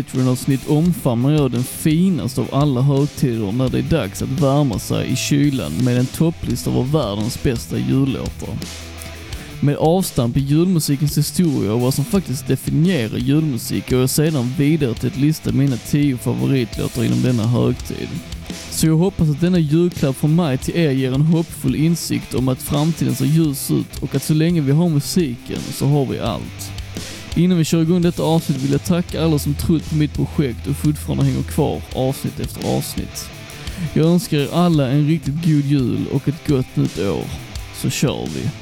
Patreon-avsnitt 0.00 0.68
omfamnar 0.68 1.30
jag 1.32 1.50
den 1.50 1.64
finaste 1.64 2.40
av 2.40 2.48
alla 2.52 2.80
högtider 2.80 3.52
när 3.52 3.68
det 3.68 3.78
är 3.78 3.82
dags 3.82 4.22
att 4.22 4.28
värma 4.28 4.78
sig 4.78 5.12
i 5.12 5.16
kylan 5.16 5.72
med 5.84 5.98
en 5.98 6.06
topplista 6.06 6.70
av 6.70 6.92
världens 6.92 7.42
bästa 7.42 7.78
jullåtar. 7.78 8.54
Med 9.60 9.76
avstamp 9.76 10.36
i 10.36 10.40
julmusikens 10.40 11.18
historia 11.18 11.72
och 11.72 11.80
vad 11.80 11.94
som 11.94 12.04
faktiskt 12.04 12.48
definierar 12.48 13.18
julmusik 13.18 13.90
går 13.90 14.00
jag 14.00 14.10
sedan 14.10 14.54
vidare 14.58 14.94
till 14.94 15.08
att 15.08 15.16
lista 15.16 15.52
mina 15.52 15.76
tio 15.76 16.16
favoritlåtar 16.16 17.04
inom 17.04 17.22
denna 17.22 17.46
högtid. 17.46 18.08
Så 18.70 18.86
jag 18.86 18.96
hoppas 18.96 19.30
att 19.30 19.40
denna 19.40 19.58
julklapp 19.58 20.16
från 20.16 20.36
mig 20.36 20.58
till 20.58 20.76
er 20.76 20.90
ger 20.90 21.12
en 21.12 21.22
hoppfull 21.22 21.74
insikt 21.74 22.34
om 22.34 22.48
att 22.48 22.62
framtiden 22.62 23.14
ser 23.14 23.24
ljus 23.24 23.70
ut 23.70 24.02
och 24.02 24.14
att 24.14 24.22
så 24.22 24.34
länge 24.34 24.60
vi 24.60 24.72
har 24.72 24.88
musiken 24.88 25.60
så 25.72 25.86
har 25.86 26.06
vi 26.06 26.18
allt. 26.18 26.79
Innan 27.34 27.58
vi 27.58 27.64
kör 27.64 27.82
igång 27.82 28.02
detta 28.02 28.22
avsnitt 28.22 28.58
vill 28.58 28.72
jag 28.72 28.84
tacka 28.84 29.24
alla 29.24 29.38
som 29.38 29.54
trott 29.54 29.90
på 29.90 29.96
mitt 29.96 30.14
projekt 30.14 30.66
och 30.66 30.76
fortfarande 30.76 31.24
hänger 31.24 31.42
kvar 31.42 31.82
avsnitt 31.94 32.40
efter 32.40 32.76
avsnitt. 32.76 33.30
Jag 33.94 34.06
önskar 34.06 34.38
er 34.38 34.48
alla 34.52 34.88
en 34.88 35.06
riktigt 35.06 35.34
god 35.34 35.64
jul 35.64 36.06
och 36.12 36.28
ett 36.28 36.48
gott 36.48 36.76
nytt 36.76 36.98
år. 36.98 37.24
Så 37.74 37.90
kör 37.90 38.26
vi! 38.34 38.59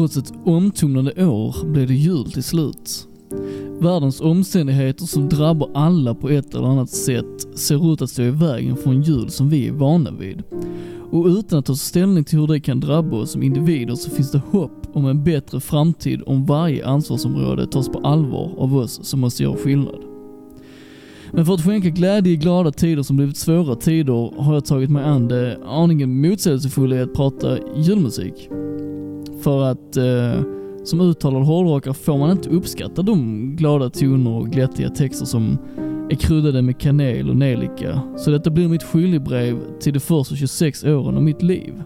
Trots 0.00 0.16
ett 0.16 0.32
omtumlande 0.44 1.26
år 1.26 1.66
blev 1.66 1.88
det 1.88 1.94
jul 1.94 2.32
till 2.32 2.42
slut. 2.42 3.08
Världens 3.80 4.20
omständigheter 4.20 5.06
som 5.06 5.28
drabbar 5.28 5.70
alla 5.74 6.14
på 6.14 6.28
ett 6.28 6.54
eller 6.54 6.66
annat 6.66 6.90
sätt 6.90 7.58
ser 7.58 7.92
ut 7.92 8.02
att 8.02 8.10
stå 8.10 8.22
i 8.22 8.30
vägen 8.30 8.76
för 8.76 8.90
en 8.90 9.02
jul 9.02 9.30
som 9.30 9.48
vi 9.48 9.68
är 9.68 9.72
vana 9.72 10.10
vid. 10.10 10.42
Och 11.10 11.26
utan 11.26 11.58
att 11.58 11.66
ta 11.66 11.74
ställning 11.74 12.24
till 12.24 12.38
hur 12.38 12.46
det 12.46 12.60
kan 12.60 12.80
drabba 12.80 13.16
oss 13.16 13.30
som 13.30 13.42
individer 13.42 13.94
så 13.94 14.10
finns 14.10 14.30
det 14.30 14.42
hopp 14.50 14.86
om 14.92 15.06
en 15.06 15.24
bättre 15.24 15.60
framtid 15.60 16.22
om 16.26 16.46
varje 16.46 16.86
ansvarsområde 16.86 17.66
tas 17.66 17.88
på 17.88 17.98
allvar 17.98 18.54
av 18.58 18.76
oss 18.76 19.00
som 19.02 19.20
måste 19.20 19.42
göra 19.42 19.56
skillnad. 19.56 20.00
Men 21.32 21.46
för 21.46 21.54
att 21.54 21.64
skänka 21.64 21.88
glädje 21.88 22.32
i 22.32 22.36
glada 22.36 22.72
tider 22.72 23.02
som 23.02 23.16
blivit 23.16 23.36
svåra 23.36 23.74
tider 23.74 24.42
har 24.42 24.54
jag 24.54 24.64
tagit 24.64 24.90
mig 24.90 25.04
an 25.04 25.28
det 25.28 25.58
aningen 25.66 26.20
motsägelsefulla 26.20 26.96
i 26.96 27.00
att 27.00 27.14
prata 27.14 27.58
julmusik. 27.76 28.50
För 29.42 29.62
att 29.62 29.96
eh, 29.96 30.42
som 30.84 31.00
uttalad 31.00 31.42
hårdrockare 31.42 31.94
får 31.94 32.18
man 32.18 32.30
inte 32.30 32.48
uppskatta 32.48 33.02
de 33.02 33.56
glada 33.56 33.90
toner 33.90 34.30
och 34.30 34.48
glättiga 34.48 34.88
texter 34.88 35.26
som 35.26 35.58
är 36.10 36.16
kryddade 36.16 36.62
med 36.62 36.80
kanel 36.80 37.30
och 37.30 37.36
nelika. 37.36 38.00
Så 38.16 38.30
detta 38.30 38.50
blir 38.50 38.68
mitt 38.68 38.82
skiljebrev 38.82 39.78
till 39.80 39.92
de 39.92 40.00
första 40.00 40.34
26 40.36 40.84
åren 40.84 41.16
av 41.16 41.22
mitt 41.22 41.42
liv. 41.42 41.82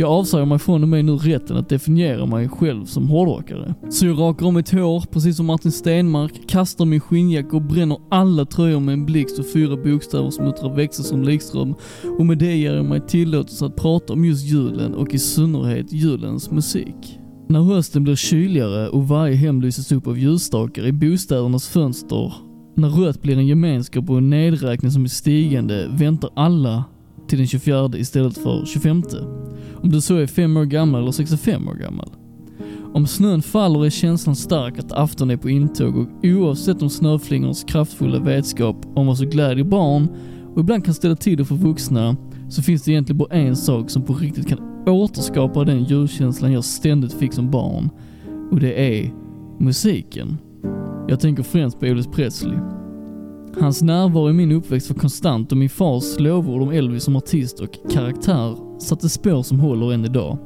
Jag 0.00 0.10
avsäger 0.10 0.44
mig 0.44 0.58
från 0.58 0.82
och 0.82 0.88
med 0.88 1.04
nu 1.04 1.12
rätten 1.12 1.56
att 1.56 1.68
definiera 1.68 2.26
mig 2.26 2.48
själv 2.48 2.84
som 2.84 3.08
hårdrockare. 3.08 3.74
Så 3.90 4.06
jag 4.06 4.18
rakar 4.18 4.46
om 4.46 4.54
mitt 4.54 4.70
hår, 4.70 5.04
precis 5.10 5.36
som 5.36 5.46
Martin 5.46 5.72
Stenmark, 5.72 6.48
kastar 6.48 6.84
min 6.84 7.00
skinnjacka 7.00 7.56
och 7.56 7.62
bränner 7.62 7.98
alla 8.10 8.44
tröjor 8.44 8.80
med 8.80 8.92
en 8.92 9.06
blixt 9.06 9.38
och 9.38 9.52
fyra 9.52 9.76
bokstäver 9.76 10.30
som 10.30 10.44
muttrar 10.44 10.76
växer 10.76 11.02
som 11.02 11.22
likström. 11.22 11.74
Och 12.18 12.26
med 12.26 12.38
det 12.38 12.56
ger 12.56 12.74
jag 12.74 12.84
mig 12.84 13.00
tillåtelse 13.06 13.66
att 13.66 13.76
prata 13.76 14.12
om 14.12 14.24
just 14.24 14.46
julen 14.46 14.94
och 14.94 15.14
i 15.14 15.18
synnerhet 15.18 15.92
julens 15.92 16.50
musik. 16.50 17.18
När 17.48 17.60
hösten 17.60 18.04
blir 18.04 18.16
kyligare 18.16 18.88
och 18.88 19.08
varje 19.08 19.34
hem 19.34 19.62
lyses 19.62 19.92
upp 19.92 20.06
av 20.06 20.18
ljusstakar 20.18 20.86
i 20.86 20.92
bostädernas 20.92 21.68
fönster, 21.68 22.32
när 22.76 22.88
rött 22.88 23.22
blir 23.22 23.38
en 23.38 23.46
gemenskap 23.46 24.10
och 24.10 24.18
en 24.18 24.30
nedräkning 24.30 24.90
som 24.90 25.04
är 25.04 25.08
stigande, 25.08 25.88
väntar 25.90 26.30
alla 26.36 26.84
till 27.28 27.38
den 27.38 27.46
24 27.46 27.90
istället 27.94 28.38
för 28.38 28.66
25. 28.66 29.02
Om 29.82 29.90
du 29.90 30.00
så 30.00 30.16
är 30.16 30.26
5 30.26 30.56
år 30.56 30.64
gammal 30.64 31.02
eller 31.02 31.12
65 31.12 31.68
år 31.68 31.74
gammal. 31.74 32.10
Om 32.94 33.06
snön 33.06 33.42
faller 33.42 33.86
är 33.86 33.90
känslan 33.90 34.36
stark 34.36 34.78
att 34.78 34.92
afton 34.92 35.30
är 35.30 35.36
på 35.36 35.50
intåg 35.50 35.96
och 35.96 36.06
oavsett 36.22 36.82
om 36.82 36.90
snöflingornas 36.90 37.64
kraftfulla 37.64 38.18
vetskap 38.18 38.76
om 38.94 39.06
vad 39.06 39.18
som 39.18 39.30
glädjer 39.30 39.64
barn 39.64 40.08
och 40.54 40.60
ibland 40.60 40.84
kan 40.84 40.94
ställa 40.94 41.16
till 41.16 41.36
det 41.38 41.44
för 41.44 41.54
vuxna, 41.54 42.16
så 42.48 42.62
finns 42.62 42.82
det 42.82 42.90
egentligen 42.90 43.18
bara 43.18 43.34
en 43.34 43.56
sak 43.56 43.90
som 43.90 44.02
på 44.02 44.14
riktigt 44.14 44.48
kan 44.48 44.58
återskapa 44.86 45.64
den 45.64 45.84
julkänslan 45.84 46.52
jag 46.52 46.64
ständigt 46.64 47.12
fick 47.12 47.32
som 47.32 47.50
barn. 47.50 47.90
Och 48.50 48.60
det 48.60 49.02
är 49.02 49.12
musiken. 49.58 50.36
Jag 51.08 51.20
tänker 51.20 51.42
främst 51.42 51.80
på 51.80 51.86
Elvis 51.86 52.06
Presley. 52.06 52.58
Hans 53.60 53.82
närvaro 53.82 54.30
i 54.30 54.32
min 54.32 54.52
uppväxt 54.52 54.90
var 54.90 54.96
konstant 54.96 55.52
och 55.52 55.58
min 55.58 55.70
fars 55.70 56.18
lovord 56.18 56.62
om 56.62 56.70
Elvis 56.70 57.04
som 57.04 57.16
artist 57.16 57.60
och 57.60 57.90
karaktär 57.90 58.56
satte 58.80 59.08
spår 59.08 59.42
som 59.42 59.60
håller 59.60 59.92
än 59.92 60.04
idag. 60.04 60.38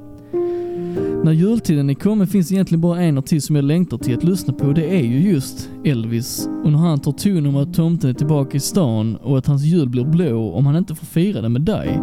När 1.25 1.33
jultiden 1.33 1.91
är 1.91 1.95
kommen 1.95 2.27
finns 2.27 2.53
egentligen 2.53 2.81
bara 2.81 3.03
en 3.03 3.19
artist 3.19 3.47
som 3.47 3.57
jag 3.57 3.65
längtar 3.65 3.99
till 3.99 4.17
att 4.17 4.25
lyssna 4.25 4.53
på 4.53 4.67
och 4.67 4.75
det 4.75 4.87
är 4.87 5.03
ju 5.03 5.31
just 5.31 5.71
Elvis. 5.85 6.49
Och 6.65 6.73
när 6.73 6.79
han 6.79 7.01
tar 7.01 7.13
ton 7.13 7.47
om 7.47 7.57
att 7.57 7.75
tomten 7.75 8.11
är 8.11 8.15
tillbaka 8.15 8.57
i 8.57 8.61
stan 8.61 9.17
och 9.17 9.39
att 9.39 9.47
hans 9.47 9.63
jul 9.63 9.89
blir 9.89 10.05
blå 10.05 10.53
om 10.53 10.67
han 10.67 10.77
inte 10.77 10.95
får 10.95 11.07
fira 11.07 11.41
den 11.41 11.53
med 11.53 11.63
dig, 11.63 12.01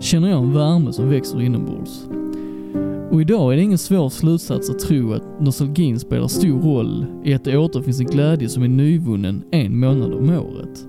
känner 0.00 0.28
jag 0.28 0.38
en 0.38 0.52
värme 0.52 0.92
som 0.92 1.10
växer 1.10 1.42
inombords. 1.42 2.06
Och 3.16 3.22
idag 3.22 3.52
är 3.52 3.56
det 3.56 3.62
ingen 3.62 3.78
svår 3.78 4.08
slutsats 4.08 4.70
att 4.70 4.78
tro 4.78 5.12
att 5.12 5.40
nostalgin 5.40 5.98
spelar 5.98 6.28
stor 6.28 6.60
roll 6.60 7.06
i 7.24 7.34
att 7.34 7.44
det 7.44 7.58
återfinns 7.58 8.00
en 8.00 8.06
glädje 8.06 8.48
som 8.48 8.62
är 8.62 8.68
nyvunnen 8.68 9.44
en 9.50 9.80
månad 9.80 10.14
om 10.14 10.30
året. 10.30 10.86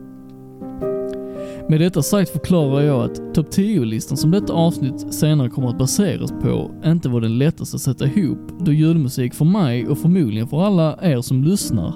Med 1.70 1.80
detta 1.80 2.02
sagt 2.02 2.30
förklarar 2.30 2.82
jag 2.82 3.04
att 3.04 3.34
topp 3.34 3.48
10-listan 3.50 4.18
som 4.18 4.32
detta 4.32 4.54
avsnitt 4.54 5.14
senare 5.14 5.50
kommer 5.50 5.70
att 5.70 5.78
baseras 5.78 6.32
på 6.32 6.72
inte 6.86 7.10
var 7.10 7.22
den 7.22 7.38
lättaste 7.38 7.76
att 7.76 7.82
sätta 7.82 8.06
ihop 8.06 8.40
då 8.60 8.72
julmusik 8.72 9.34
för 9.34 9.46
mig 9.46 9.88
och 9.88 9.98
förmodligen 9.98 10.48
för 10.48 10.62
alla 10.62 10.98
er 11.02 11.22
som 11.22 11.44
lyssnar 11.44 11.94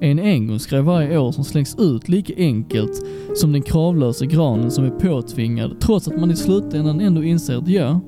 är 0.00 0.10
en 0.10 0.18
engångsgrej 0.18 0.82
varje 0.82 1.18
år 1.18 1.32
som 1.32 1.44
slängs 1.44 1.76
ut 1.78 2.08
lika 2.08 2.32
enkelt 2.36 3.06
som 3.34 3.52
den 3.52 3.62
kravlösa 3.62 4.24
granen 4.24 4.70
som 4.70 4.84
är 4.84 4.90
påtvingad 4.90 5.80
trots 5.80 6.08
att 6.08 6.20
man 6.20 6.30
i 6.30 6.36
slutändan 6.36 7.00
ändå 7.00 7.22
inser 7.22 7.56
att 7.56 7.68
ja, 7.68 8.00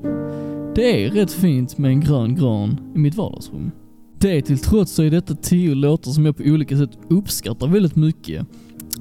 det 0.75 1.05
är 1.05 1.11
rätt 1.11 1.31
fint 1.31 1.77
med 1.77 1.91
en 1.91 2.01
grön 2.01 2.35
gran 2.35 2.77
i 2.95 2.97
mitt 2.97 3.15
vardagsrum. 3.15 3.71
Det 4.19 4.41
till 4.41 4.59
trots 4.59 4.91
så 4.91 5.03
är 5.03 5.09
detta 5.09 5.35
tio 5.35 5.75
låtar 5.75 6.11
som 6.11 6.25
jag 6.25 6.37
på 6.37 6.43
olika 6.43 6.77
sätt 6.77 6.97
uppskattar 7.09 7.67
väldigt 7.67 7.95
mycket. 7.95 8.47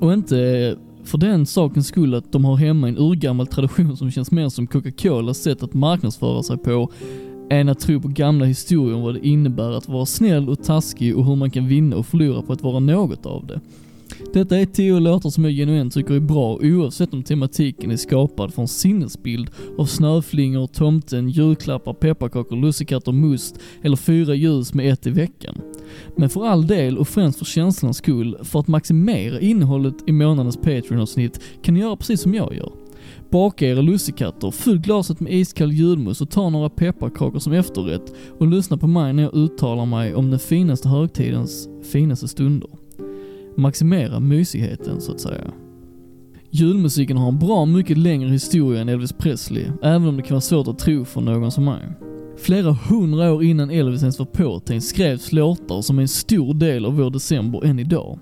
Och 0.01 0.13
inte 0.13 0.77
för 1.05 1.19
den 1.19 1.47
sakens 1.47 1.87
skull 1.87 2.15
att 2.15 2.33
de 2.33 2.45
har 2.45 2.57
hemma 2.57 2.89
en 2.89 2.99
urgammal 2.99 3.47
tradition 3.47 3.97
som 3.97 4.11
känns 4.11 4.31
mer 4.31 4.49
som 4.49 4.67
Coca-Colas 4.67 5.39
sätt 5.39 5.63
att 5.63 5.75
marknadsföra 5.75 6.43
sig 6.43 6.59
på, 6.59 6.91
än 7.51 7.69
att 7.69 7.81
tro 7.81 8.01
på 8.01 8.09
gamla 8.09 8.45
historier 8.45 8.97
om 8.97 9.03
vad 9.03 9.15
det 9.15 9.27
innebär 9.27 9.71
att 9.71 9.89
vara 9.89 10.07
snäll 10.07 10.49
och 10.49 10.65
taskig 10.65 11.17
och 11.17 11.27
hur 11.27 11.37
man 11.37 11.51
kan 11.51 11.67
vinna 11.67 11.97
och 11.97 12.07
förlora 12.07 12.43
på 12.43 12.53
att 12.53 12.63
vara 12.63 12.79
något 12.79 13.27
av 13.27 13.47
det. 13.47 13.61
Detta 14.33 14.59
är 14.59 14.67
tio 14.67 15.01
låtar 15.01 15.31
som 15.31 15.45
jag 15.45 15.53
genuint 15.53 15.95
tycker 15.95 16.15
är 16.15 16.21
bra 16.21 16.59
oavsett 16.63 17.15
om 17.15 17.23
tematiken 17.23 17.91
är 17.91 17.97
skapad 17.97 18.55
från 18.55 18.69
sinnesbild 18.69 19.51
av 19.79 19.87
snöflingor, 19.87 20.67
tomten, 20.67 21.29
julklappar, 21.29 21.95
pepparkakor, 21.95 22.57
lussekatter, 22.57 23.13
must 23.13 23.59
eller 23.83 23.97
fyra 23.97 24.35
ljus 24.35 24.75
med 24.75 24.93
ett 24.93 25.07
i 25.07 25.11
veckan. 25.11 25.55
Men 26.17 26.31
för 26.31 26.47
all 26.47 26.67
del 26.67 26.99
och 26.99 27.09
främst 27.09 27.39
för 27.39 27.45
känslans 27.45 27.97
skull, 27.97 28.39
för 28.43 28.61
att 28.61 28.69
maximera 28.69 29.41
innehållet 29.41 29.95
i 30.07 30.13
månadens 30.13 30.57
Patreon-avsnitt 30.57 31.41
kan 31.63 31.75
ni 31.75 31.81
göra 31.81 31.97
precis 31.97 32.21
som 32.21 32.35
jag 32.35 32.55
gör. 32.55 32.73
Baka 33.31 33.67
era 33.67 33.81
lussekatter, 33.81 34.51
fyll 34.51 34.79
glaset 34.79 35.21
med 35.21 35.33
iskall 35.33 35.73
julmust 35.73 36.21
och 36.21 36.31
ta 36.31 36.51
några 36.51 36.71
pepparkakor 36.71 37.39
som 37.39 37.53
efterrätt 37.53 38.15
och 38.39 38.47
lyssna 38.47 38.77
på 38.77 38.87
mig 38.87 39.13
när 39.13 39.23
jag 39.23 39.35
uttalar 39.35 39.87
mig 39.87 40.15
om 40.15 40.31
den 40.31 40.39
finaste 40.39 40.89
högtidens 40.89 41.69
finaste 41.93 42.29
stunder 42.29 42.82
maximera 43.57 44.21
mysigheten 44.21 45.01
så 45.01 45.13
att 45.13 45.21
säga. 45.21 45.53
Julmusiken 46.51 47.17
har 47.17 47.29
en 47.29 47.39
bra 47.39 47.67
mycket 47.67 47.99
längre 47.99 48.31
historia 48.31 48.81
än 48.81 48.89
Elvis 48.89 49.13
Presley, 49.13 49.67
även 49.83 50.09
om 50.09 50.17
det 50.17 50.23
kan 50.23 50.35
vara 50.35 50.41
svårt 50.41 50.69
att 50.69 50.79
tro 50.79 51.05
för 51.05 51.21
någon 51.21 51.51
som 51.51 51.65
mig. 51.65 51.93
Flera 52.37 52.73
hundra 52.73 53.33
år 53.33 53.45
innan 53.45 53.71
Elvis 53.71 54.03
ens 54.03 54.19
var 54.19 54.27
påtänkt 54.27 54.85
skrevs 54.85 55.33
låtar 55.33 55.83
som 55.83 55.99
är 55.99 56.03
en 56.03 56.09
stor 56.09 56.55
del 56.55 56.85
av 56.85 56.97
vår 56.97 57.11
december 57.11 57.65
än 57.65 57.79
idag. 57.79 58.19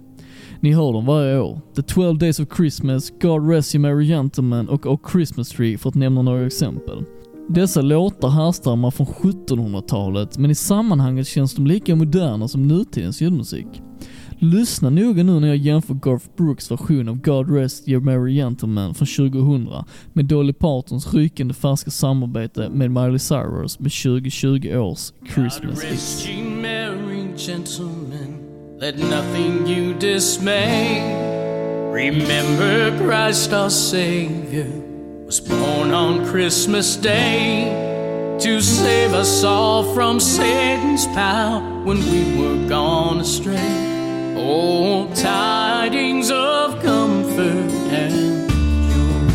Ni 0.60 0.72
hör 0.72 0.92
dem 0.92 1.06
varje 1.06 1.40
år. 1.40 1.60
The 1.76 1.82
12 1.82 2.18
Days 2.18 2.40
of 2.40 2.48
Christmas, 2.56 3.12
God 3.20 3.50
Rest 3.50 3.74
You 3.74 3.82
Merry 3.82 4.06
Gentlemen 4.06 4.68
och 4.68 4.86
Oh 4.86 5.10
Christmas 5.12 5.48
Tree 5.48 5.78
för 5.78 5.88
att 5.88 5.94
nämna 5.94 6.22
några 6.22 6.46
exempel. 6.46 7.04
Dessa 7.48 7.82
låtar 7.82 8.28
härstammar 8.28 8.90
från 8.90 9.06
1700-talet, 9.06 10.38
men 10.38 10.50
i 10.50 10.54
sammanhanget 10.54 11.26
känns 11.26 11.54
de 11.54 11.66
lika 11.66 11.96
moderna 11.96 12.48
som 12.48 12.68
nutidens 12.68 13.20
julmusik. 13.20 13.66
Lyssna 14.42 14.90
noga 14.90 15.22
nu 15.22 15.40
när 15.40 15.48
jag 15.48 15.56
jämför 15.56 15.94
Garth 15.94 16.26
Brooks 16.36 16.70
version 16.70 17.08
av 17.08 17.16
God 17.16 17.54
Rest 17.54 17.88
Your 17.88 18.00
Merry 18.00 18.34
Gentleman 18.34 18.94
från 18.94 19.08
2000 19.32 19.68
med 20.12 20.24
Dolly 20.24 20.52
Partons 20.52 21.14
rykande 21.14 21.54
färska 21.54 21.90
samarbete 21.90 22.68
med 22.68 22.90
Miley 22.90 23.18
Cyrus 23.18 23.78
med 23.78 23.92
2020 23.92 24.76
års 24.76 25.12
Christmas 25.34 25.84
hits. 25.84 26.28
Let 28.80 28.98
nothing 28.98 29.66
you 29.66 29.94
dismay. 29.98 31.02
Remember 31.92 32.98
Christ 32.98 33.52
our 33.52 33.68
Savior 33.68 34.70
was 35.26 35.40
born 35.40 35.92
on 35.92 36.24
Christmas 36.32 36.96
Day 36.96 38.38
to 38.40 38.60
save 38.60 39.12
us 39.12 39.44
all 39.44 39.94
from 39.94 40.18
Satan's 40.18 41.06
power 41.06 41.60
when 41.84 41.98
we 41.98 42.40
were 42.40 42.68
gone 42.68 43.20
astray. 43.20 43.89
Oh, 44.42 45.06
tidings 45.14 46.30
of 46.30 46.80
comfort 46.82 47.70
and 47.92 48.48
joy. 48.90 49.28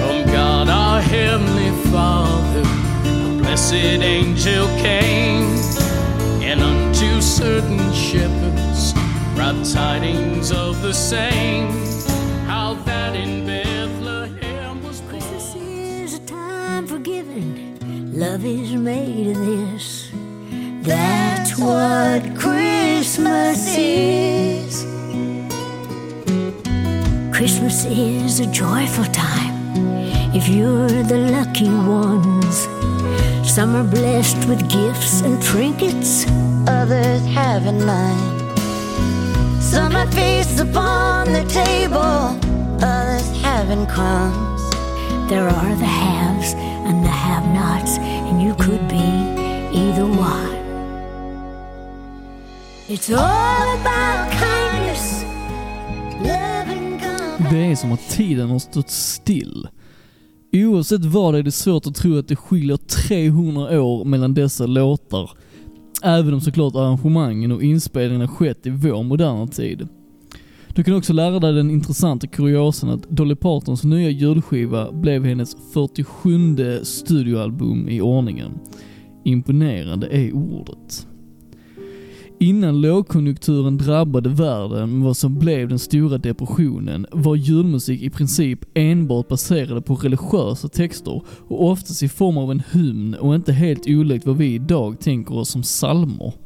From 0.00 0.26
God 0.32 0.68
our 0.68 1.00
Heavenly 1.00 1.70
Father, 1.90 2.60
a 3.04 3.38
blessed 3.38 4.02
angel 4.02 4.66
came, 4.78 5.44
and 6.42 6.60
unto 6.60 7.22
certain 7.22 7.92
shepherds 7.94 8.92
brought 9.34 9.64
tidings 9.72 10.50
of 10.50 10.82
the 10.82 10.92
same. 10.92 11.70
Love 18.16 18.46
is 18.46 18.72
made 18.72 19.26
of 19.26 19.36
this. 19.44 20.10
That's 20.80 21.58
what 21.58 22.22
Christmas 22.34 23.76
is. 23.76 24.86
Christmas 27.30 27.84
is 27.84 28.40
a 28.40 28.46
joyful 28.46 29.04
time 29.12 29.54
if 30.34 30.48
you're 30.48 30.88
the 30.88 31.28
lucky 31.30 31.68
ones. 31.68 32.66
Some 33.46 33.76
are 33.76 33.84
blessed 33.84 34.48
with 34.48 34.66
gifts 34.70 35.20
and 35.20 35.42
trinkets, 35.42 36.24
others 36.66 37.22
have 37.26 37.66
in 37.66 37.84
mind. 37.84 38.58
Some 39.62 39.92
have 39.92 40.10
feasts 40.14 40.58
upon 40.58 41.34
the 41.34 41.44
table, 41.50 42.32
others 42.82 43.42
having 43.42 43.86
crumbs. 43.86 44.62
There 45.28 45.46
are 45.46 45.74
the 45.74 45.84
haves 45.84 46.54
and 46.86 47.04
the 47.04 47.10
have-nots, 47.10 47.98
and 47.98 48.42
you 48.42 48.54
could 48.54 48.88
be 48.88 49.06
either 49.72 50.04
one. 50.04 50.56
It's 52.88 53.10
all 53.10 53.80
about 53.80 54.30
kindness, 54.30 55.24
love 56.18 56.68
and 56.68 57.00
Det 57.50 57.66
är 57.66 57.76
som 57.76 57.92
att 57.92 58.08
tiden 58.08 58.50
har 58.50 58.58
stått 58.58 58.90
still. 58.90 59.68
Oavsett 60.52 61.04
vad 61.04 61.34
är 61.34 61.42
det 61.42 61.52
svårt 61.52 61.86
att 61.86 61.94
tro 61.94 62.18
att 62.18 62.28
det 62.28 62.36
skiljer 62.36 62.76
300 62.76 63.82
år 63.82 64.04
mellan 64.04 64.34
dessa 64.34 64.66
låtar. 64.66 65.30
Även 66.02 66.34
om 66.34 66.40
såklart 66.40 66.74
arrangemangen 66.74 67.52
och 67.52 67.62
inspelningarna 67.62 68.28
skett 68.28 68.66
i 68.66 68.70
vår 68.70 69.02
moderna 69.02 69.46
tid. 69.46 69.88
Du 70.76 70.84
kan 70.84 70.94
också 70.94 71.12
lära 71.12 71.38
dig 71.38 71.52
den 71.52 71.70
intressanta 71.70 72.26
kuriosan 72.26 72.90
att 72.90 73.10
Dolly 73.10 73.34
Partons 73.34 73.84
nya 73.84 74.10
julskiva 74.10 74.92
blev 74.92 75.24
hennes 75.24 75.56
47 75.74 76.84
studioalbum 76.84 77.88
i 77.88 78.00
ordningen. 78.00 78.52
Imponerande 79.24 80.06
är 80.06 80.32
ordet. 80.32 81.06
Innan 82.40 82.80
lågkonjunkturen 82.80 83.76
drabbade 83.76 84.28
världen 84.28 84.98
med 84.98 85.06
vad 85.06 85.16
som 85.16 85.38
blev 85.38 85.68
den 85.68 85.78
stora 85.78 86.18
depressionen 86.18 87.06
var 87.12 87.36
julmusik 87.36 88.02
i 88.02 88.10
princip 88.10 88.60
enbart 88.74 89.28
baserade 89.28 89.82
på 89.82 89.94
religiösa 89.94 90.68
texter 90.68 91.22
och 91.48 91.70
oftast 91.70 92.02
i 92.02 92.08
form 92.08 92.38
av 92.38 92.50
en 92.50 92.62
hymn 92.72 93.14
och 93.14 93.34
inte 93.34 93.52
helt 93.52 93.86
olikt 93.86 94.26
vad 94.26 94.36
vi 94.36 94.54
idag 94.54 95.00
tänker 95.00 95.34
oss 95.34 95.48
som 95.48 95.62
psalmer. 95.62 96.45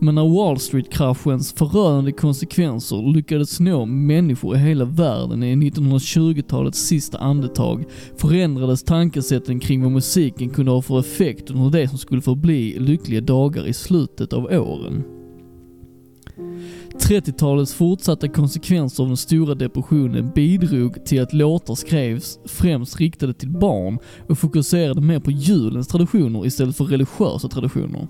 Men 0.00 0.14
när 0.14 0.28
Wall 0.28 0.58
Street-kraschens 0.58 1.52
förödande 1.52 2.12
konsekvenser 2.12 3.12
lyckades 3.12 3.60
nå 3.60 3.86
människor 3.86 4.56
i 4.56 4.58
hela 4.58 4.84
världen 4.84 5.42
i 5.42 5.56
1920-talets 5.56 6.78
sista 6.78 7.18
andetag 7.18 7.84
förändrades 8.16 8.82
tankesätten 8.82 9.60
kring 9.60 9.82
vad 9.82 9.92
musiken 9.92 10.50
kunde 10.50 10.70
ha 10.70 10.82
för 10.82 11.00
effekt 11.00 11.50
under 11.50 11.70
det 11.70 11.88
som 11.88 11.98
skulle 11.98 12.20
förbli 12.20 12.78
lyckliga 12.78 13.20
dagar 13.20 13.66
i 13.66 13.72
slutet 13.72 14.32
av 14.32 14.44
åren. 14.44 15.04
30-talets 16.98 17.74
fortsatta 17.74 18.28
konsekvenser 18.28 19.02
av 19.02 19.08
den 19.08 19.16
stora 19.16 19.54
depressionen 19.54 20.30
bidrog 20.34 21.04
till 21.04 21.22
att 21.22 21.32
låtar 21.32 21.74
skrevs 21.74 22.38
främst 22.44 23.00
riktade 23.00 23.34
till 23.34 23.50
barn 23.50 23.98
och 24.28 24.38
fokuserade 24.38 25.00
mer 25.00 25.20
på 25.20 25.30
julens 25.30 25.88
traditioner 25.88 26.46
istället 26.46 26.76
för 26.76 26.84
religiösa 26.84 27.48
traditioner. 27.48 28.08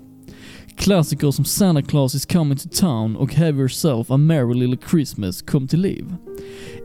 Klassiker 0.77 1.31
som 1.31 1.45
Santa 1.45 1.81
Claus 1.81 2.15
is 2.15 2.25
coming 2.25 2.57
to 2.57 2.69
town 2.69 3.15
och 3.15 3.33
Have 3.33 3.57
yourself 3.57 4.11
a 4.11 4.17
merry 4.17 4.53
little 4.53 4.87
Christmas 4.89 5.41
kom 5.41 5.67
till 5.67 5.81
liv. 5.81 6.15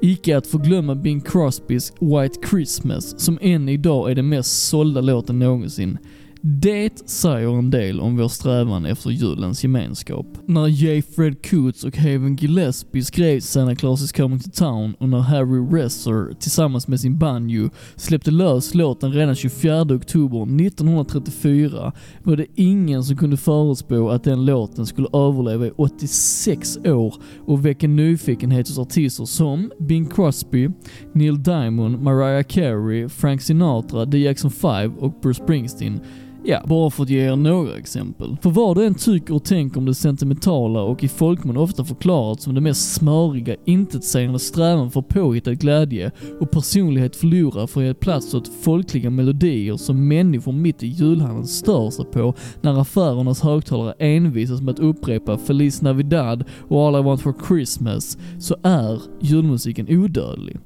Icke 0.03 0.37
att 0.37 0.47
förglömma 0.47 0.95
Bing 0.95 1.21
Crosbys 1.21 1.93
White 2.01 2.49
Christmas, 2.51 3.21
som 3.21 3.39
än 3.43 3.69
idag 3.69 4.11
är 4.11 4.15
den 4.15 4.29
mest 4.29 4.69
sålda 4.69 5.01
låten 5.01 5.39
någonsin, 5.39 5.99
det 6.45 7.09
säger 7.09 7.59
en 7.59 7.71
del 7.71 8.01
om 8.01 8.17
vår 8.17 8.29
strävan 8.29 8.87
efter 8.87 9.11
julens 9.11 9.63
gemenskap. 9.63 10.27
När 10.47 10.67
J. 10.67 11.03
Fred 11.03 11.51
Coots 11.51 11.85
och 11.85 11.97
Haven 11.97 12.37
Gillespie 12.37 13.05
skrev 13.05 13.41
Santa 13.41 13.75
Claus 13.75 14.03
is 14.03 14.13
coming 14.13 14.41
to 14.41 14.51
town 14.51 14.95
och 14.99 15.09
när 15.09 15.19
Harry 15.19 15.79
Resser 15.81 16.35
tillsammans 16.35 16.89
med 16.89 17.01
sin 17.01 17.19
banjo 17.19 17.71
släppte 17.97 18.31
lös 18.31 18.75
låten 18.75 19.13
redan 19.13 19.35
24 19.35 19.83
oktober 19.83 20.67
1934 20.67 21.93
var 22.23 22.37
det 22.37 22.47
ingen 22.55 23.05
som 23.05 23.17
kunde 23.17 23.37
förutspå 23.37 24.11
att 24.11 24.25
den 24.25 24.45
låten 24.45 24.87
skulle 24.87 25.09
överleva 25.13 25.67
i 25.67 25.73
86 25.77 26.77
år 26.77 27.15
och 27.47 27.67
väcka 27.67 27.89
nyfikenhet 27.89 28.69
hos 28.69 28.79
artister 28.79 29.25
som 29.25 29.73
Bing 29.79 30.07
Crosby, 30.07 30.71
Neil 31.13 31.43
Diamond, 31.43 32.03
Mariah 32.03 32.43
Carey, 32.43 33.09
Frank 33.09 33.43
Sinatra, 33.43 34.07
The 34.07 34.19
Jackson 34.19 34.51
5 34.51 34.99
och 34.99 35.21
Bruce 35.23 35.43
Springsteen 35.43 36.01
Ja, 36.45 36.63
bara 36.67 36.91
för 36.91 37.03
att 37.03 37.11
ge 37.11 37.27
er 37.27 37.37
några 37.37 37.77
exempel. 37.77 38.37
För 38.43 38.51
vad 38.51 38.77
du 38.77 38.87
än 38.87 38.95
tycker 38.95 39.35
och 39.35 39.45
tänker 39.45 39.79
om 39.79 39.85
det 39.85 39.95
sentimentala 39.95 40.83
och 40.83 41.05
i 41.05 41.09
folkmun 41.09 41.57
ofta 41.57 41.85
förklarat 41.85 42.41
som 42.41 42.55
det 42.55 42.61
mest 42.61 42.95
smöriga, 42.95 43.57
intetsägande 43.65 44.39
strävan 44.39 44.91
för 44.91 45.03
påhittad 45.03 45.55
glädje 45.55 46.11
och 46.41 46.51
personlighet 46.51 47.17
förlorar 47.17 47.67
för 47.67 47.81
att 47.81 47.87
ge 47.87 47.95
plats 47.95 48.35
åt 48.35 48.49
folkliga 48.63 49.11
melodier 49.11 49.77
som 49.77 50.09
människor 50.09 50.53
mitt 50.53 50.83
i 50.83 50.87
julhandeln 50.87 51.47
stör 51.47 51.91
sig 51.91 52.05
på 52.05 52.35
när 52.61 52.81
affärernas 52.81 53.41
högtalare 53.41 53.95
envisas 53.99 54.61
med 54.61 54.75
att 54.75 54.81
upprepa 54.81 55.39
Feliz 55.39 55.83
Navidad 55.83 56.45
och 56.69 56.87
All 56.87 57.01
I 57.01 57.03
Want 57.03 57.21
For 57.21 57.35
Christmas, 57.49 58.19
så 58.39 58.57
är 58.63 59.03
julmusiken 59.21 59.87
odödlig. 59.91 60.59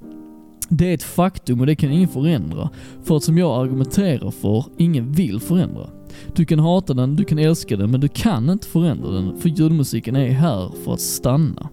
Det 0.69 0.91
är 0.91 0.95
ett 0.95 1.03
faktum 1.03 1.61
och 1.61 1.67
det 1.67 1.77
kan 1.77 1.91
ingen 1.91 2.09
förändra. 2.09 2.71
För 3.05 3.17
att 3.17 3.25
som 3.25 3.39
jag 3.39 3.63
argumenterar 3.63 4.31
för, 4.31 4.65
ingen 4.77 5.13
vill 5.13 5.41
förändra. 5.41 5.91
Du 6.35 6.45
kan 6.45 6.59
hata 6.59 6.95
den, 6.95 7.17
du 7.17 7.25
kan 7.25 7.39
älska 7.39 7.77
den, 7.77 7.91
men 7.91 8.01
du 8.01 8.09
kan 8.09 8.51
inte 8.51 8.67
förändra 8.67 9.11
den, 9.11 9.37
för 9.41 9.49
julmusiken 9.49 10.17
är 10.17 10.31
här 10.31 10.71
för 10.85 10.93
att 10.95 11.01
stanna. 11.01 11.69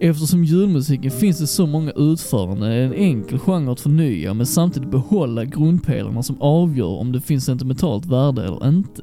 Eftersom 0.00 0.44
julmusiken 0.44 1.10
finns 1.10 1.38
det 1.38 1.46
så 1.46 1.66
många 1.66 1.92
utföranden 1.96 2.72
är 2.72 2.76
det 2.76 2.84
en 2.84 2.92
enkel 2.92 3.38
genre 3.38 3.72
att 3.72 3.80
förnya 3.80 4.34
men 4.34 4.46
samtidigt 4.46 4.90
behålla 4.90 5.44
grundpelarna 5.44 6.22
som 6.22 6.36
avgör 6.40 7.00
om 7.00 7.12
det 7.12 7.20
finns 7.20 7.44
sentimentalt 7.44 8.06
värde 8.06 8.44
eller 8.44 8.68
inte. 8.68 9.02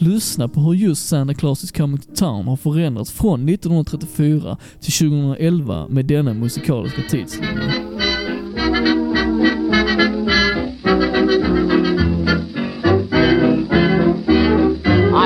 Lyssna 0.00 0.48
på 0.48 0.60
hur 0.60 0.74
just 0.74 1.08
Santa 1.08 1.34
Claus 1.34 1.64
is 1.64 1.72
coming 1.72 1.98
to 1.98 2.14
town 2.14 2.48
har 2.48 2.56
förändrats 2.56 3.12
från 3.12 3.48
1934 3.48 4.56
till 4.80 4.92
2011 4.92 5.88
med 5.88 6.06
denna 6.06 6.34
musikaliska 6.34 7.02
tidslinje. 7.02 7.84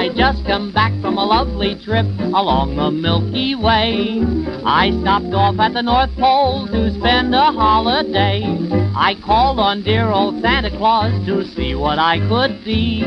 I 0.02 0.10
just 0.16 0.46
come 0.46 0.72
back 0.72 0.92
from 1.02 1.18
a 1.18 1.24
lovely 1.24 1.74
trip 1.74 2.06
along 2.34 2.76
the 2.76 2.90
Milky 2.90 3.54
Way. 3.54 4.22
I 4.64 4.90
stopped 5.02 5.34
off 5.34 5.60
at 5.60 5.74
the 5.74 5.82
North 5.82 6.16
Pole 6.16 6.66
to 6.66 6.98
spend 6.98 7.34
a 7.34 7.52
holiday. 7.52 8.81
I 8.94 9.16
called 9.24 9.58
on 9.58 9.82
dear 9.82 10.08
old 10.08 10.42
Santa 10.42 10.70
Claus 10.70 11.12
to 11.26 11.44
see 11.54 11.74
what 11.74 11.98
I 11.98 12.18
could 12.28 12.62
see. 12.62 13.00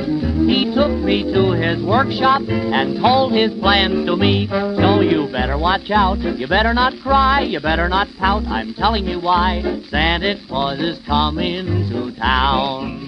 He 0.48 0.74
took 0.74 0.89
me 0.92 1.24
to 1.32 1.51
his 1.51 1.84
workshop 1.84 2.42
and 2.48 2.98
told 2.98 3.34
his 3.34 3.54
plans 3.60 4.06
to 4.08 4.15
me. 4.15 4.48
So 4.48 5.01
you 5.01 5.27
better 5.32 5.58
watch 5.58 5.92
out, 5.92 6.18
you 6.18 6.48
better 6.48 6.74
not 6.74 6.94
cry, 7.04 7.42
you 7.42 7.60
better 7.60 7.88
not 7.88 8.08
pout. 8.18 8.46
I'm 8.48 8.74
telling 8.74 9.06
you 9.06 9.20
why. 9.20 9.62
Santa 9.89 10.36
Claus 10.48 10.80
is 10.80 11.00
coming 11.06 11.65
to 11.89 12.15
town. 12.15 13.06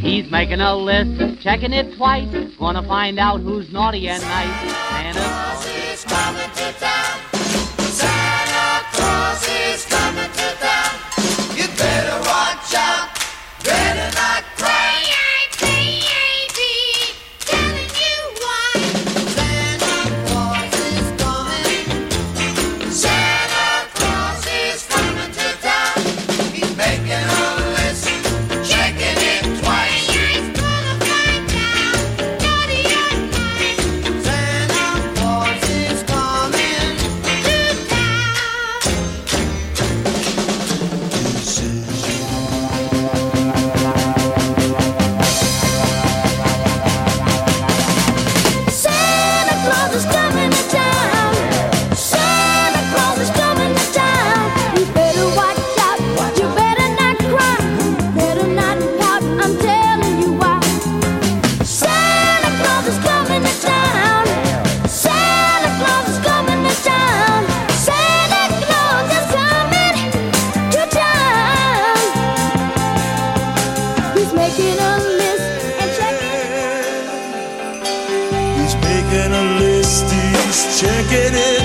He's 0.00 0.30
making 0.30 0.60
a 0.60 0.76
list, 0.76 1.42
checking 1.42 1.72
it 1.72 1.96
twice. 1.96 2.28
Gonna 2.58 2.86
find 2.86 3.18
out 3.18 3.40
who's 3.40 3.72
naughty 3.72 4.08
and 4.08 4.22
nice. 4.22 4.72
Santa 4.90 5.20
Claus 5.20 5.66
is 5.66 6.04
coming 6.04 6.50
to 6.50 6.72
town. 6.78 7.25
gerek 81.10 81.55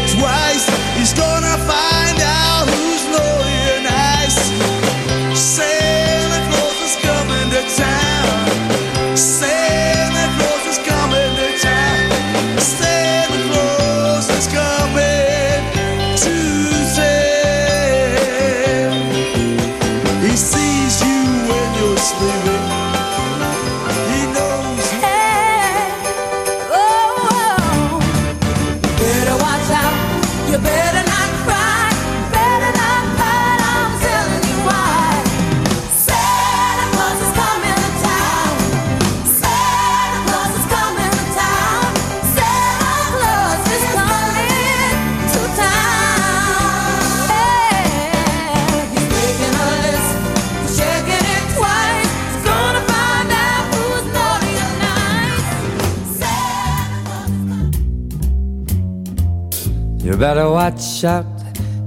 watch 61.02 61.06
out, 61.06 61.26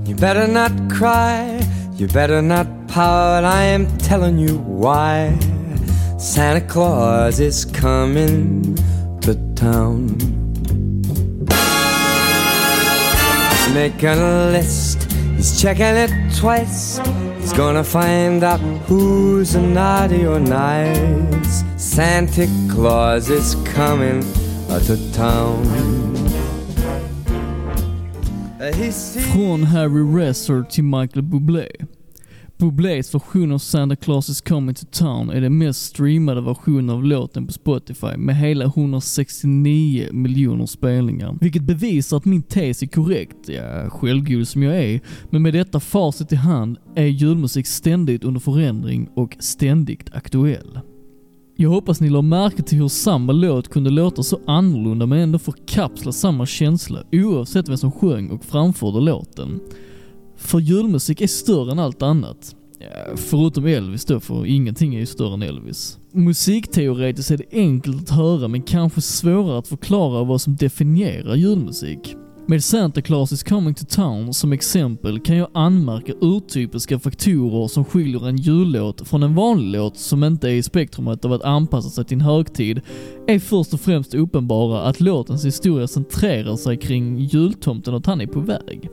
you 0.06 0.14
better 0.14 0.47
not 0.47 0.73
cry, 0.90 1.61
you 1.94 2.06
better 2.09 2.42
not 2.42 2.66
pout, 2.88 3.44
I 3.44 3.62
am 3.62 3.87
telling 3.99 4.38
you 4.38 4.59
why. 4.59 5.37
Santa 6.18 6.61
Claus 6.61 7.40
is 7.40 7.64
coming 7.64 8.76
to 9.21 9.35
town. 9.54 10.18
He's 13.50 13.75
making 13.75 14.09
a 14.09 14.50
list, 14.50 15.12
he's 15.37 15.61
checking 15.61 15.97
it 15.97 16.11
twice. 16.35 16.99
He's 17.38 17.52
gonna 17.52 17.85
find 17.85 18.42
out 18.42 18.61
who's 18.87 19.54
naughty 19.54 20.25
or 20.25 20.40
nice. 20.40 21.62
Santa 21.76 22.49
Claus 22.71 23.28
is 23.30 23.54
coming 23.75 24.23
to 24.87 25.12
town. 25.12 25.93
Från 28.92 29.62
Harry 29.62 30.22
Resser 30.22 30.62
till 30.62 30.84
Michael 30.84 31.22
Bublé. 31.22 31.68
Bublés 32.56 33.14
version 33.14 33.52
av 33.52 33.58
Santa 33.58 33.96
Claus 33.96 34.28
is 34.28 34.40
coming 34.40 34.74
to 34.74 34.86
town 34.90 35.30
är 35.30 35.40
den 35.40 35.58
mest 35.58 35.84
streamade 35.84 36.40
versionen 36.40 36.90
av 36.90 37.04
låten 37.04 37.46
på 37.46 37.52
Spotify 37.52 38.16
med 38.16 38.36
hela 38.36 38.64
169 38.64 40.08
miljoner 40.12 40.66
spelningar. 40.66 41.38
Vilket 41.40 41.62
bevisar 41.62 42.16
att 42.16 42.24
min 42.24 42.42
tes 42.42 42.82
är 42.82 42.86
korrekt, 42.86 43.48
ja, 43.48 43.90
självgod 43.90 44.48
som 44.48 44.62
jag 44.62 44.76
är, 44.76 45.00
men 45.30 45.42
med 45.42 45.54
detta 45.54 45.80
facit 45.80 46.32
i 46.32 46.36
hand 46.36 46.78
är 46.94 47.06
julmusik 47.06 47.66
ständigt 47.66 48.24
under 48.24 48.40
förändring 48.40 49.08
och 49.16 49.36
ständigt 49.40 50.10
aktuell. 50.12 50.80
Jag 51.56 51.70
hoppas 51.70 52.00
ni 52.00 52.11
la 52.11 52.23
märke 52.23 52.62
till 52.62 52.78
hur 52.78 52.88
samma 52.88 53.32
låt 53.32 53.68
kunde 53.68 53.90
låta 53.90 54.23
så 54.23 54.40
annorlunda 54.46 55.06
men 55.06 55.18
ändå 55.18 55.38
förkapsla 55.38 56.12
samma 56.12 56.46
känsla 56.46 57.02
oavsett 57.12 57.68
vem 57.68 57.76
som 57.76 57.92
sjöng 57.92 58.30
och 58.30 58.44
framförde 58.44 59.00
låten. 59.00 59.61
För 60.37 60.58
julmusik 60.58 61.20
är 61.20 61.26
större 61.26 61.73
än 61.73 61.78
allt 61.78 62.02
annat. 62.02 62.56
Förutom 63.16 63.66
Elvis 63.66 64.04
då, 64.04 64.20
för 64.20 64.46
ingenting 64.46 64.94
är 64.94 64.99
ju 64.99 65.06
större 65.06 65.34
än 65.34 65.42
Elvis. 65.42 65.99
Musikteoretiskt 66.12 67.30
är 67.30 67.37
det 67.37 67.44
enkelt 67.52 68.02
att 68.02 68.16
höra 68.16 68.49
men 68.49 68.62
kanske 68.62 69.00
svårare 69.00 69.58
att 69.58 69.68
förklara 69.68 70.25
vad 70.25 70.40
som 70.40 70.56
definierar 70.56 71.34
julmusik. 71.34 72.16
Med 72.46 72.64
Santa 72.64 73.02
Claus 73.02 73.32
is 73.32 73.42
coming 73.42 73.74
to 73.74 73.84
town 73.88 74.34
som 74.34 74.52
exempel 74.52 75.20
kan 75.20 75.36
jag 75.36 75.48
anmärka 75.54 76.12
urtypiska 76.20 76.98
faktorer 76.98 77.68
som 77.68 77.84
skiljer 77.84 78.28
en 78.28 78.36
jullåt 78.36 79.08
från 79.08 79.22
en 79.22 79.34
vanlig 79.34 79.78
låt 79.78 79.96
som 79.96 80.24
inte 80.24 80.48
är 80.48 80.52
i 80.52 80.62
spektrumet 80.62 81.24
av 81.24 81.32
att 81.32 81.42
anpassa 81.42 81.90
sig 81.90 82.04
till 82.04 82.14
en 82.14 82.20
högtid, 82.20 82.80
är 83.26 83.38
först 83.38 83.74
och 83.74 83.80
främst 83.80 84.14
uppenbara 84.14 84.82
att 84.82 85.00
låtens 85.00 85.44
historia 85.44 85.86
centrerar 85.86 86.56
sig 86.56 86.76
kring 86.76 87.18
jultomten 87.18 87.94
och 87.94 88.00
att 88.00 88.06
han 88.06 88.20
är 88.20 88.26
på 88.26 88.40
väg. 88.40 88.90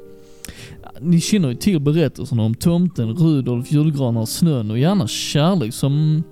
Ni 1.02 1.20
känner 1.20 1.50
ju 1.50 1.56
till 1.56 1.80
berättelserna 1.80 2.44
om 2.44 2.56
tomten, 2.56 3.10
Rudolf, 3.10 3.72
julgranar, 3.72 4.26
snön 4.26 4.72
och 4.72 4.80
gärna 4.80 5.08
kärlek 5.08 5.74
som 5.74 6.24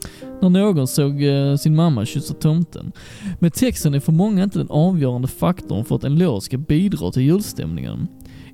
när 0.41 0.49
någon 0.49 0.87
såg 0.87 1.23
eh, 1.23 1.55
sin 1.55 1.75
mamma 1.75 2.05
kyssa 2.05 2.33
tomten. 2.33 2.91
Men 3.39 3.51
texten 3.51 3.93
är 3.93 3.99
för 3.99 4.11
många 4.11 4.43
inte 4.43 4.59
den 4.59 4.69
avgörande 4.69 5.27
faktorn 5.27 5.85
för 5.85 5.95
att 5.95 6.03
en 6.03 6.19
låt 6.19 6.43
ska 6.43 6.57
bidra 6.57 7.11
till 7.11 7.23
julstämningen. 7.23 8.07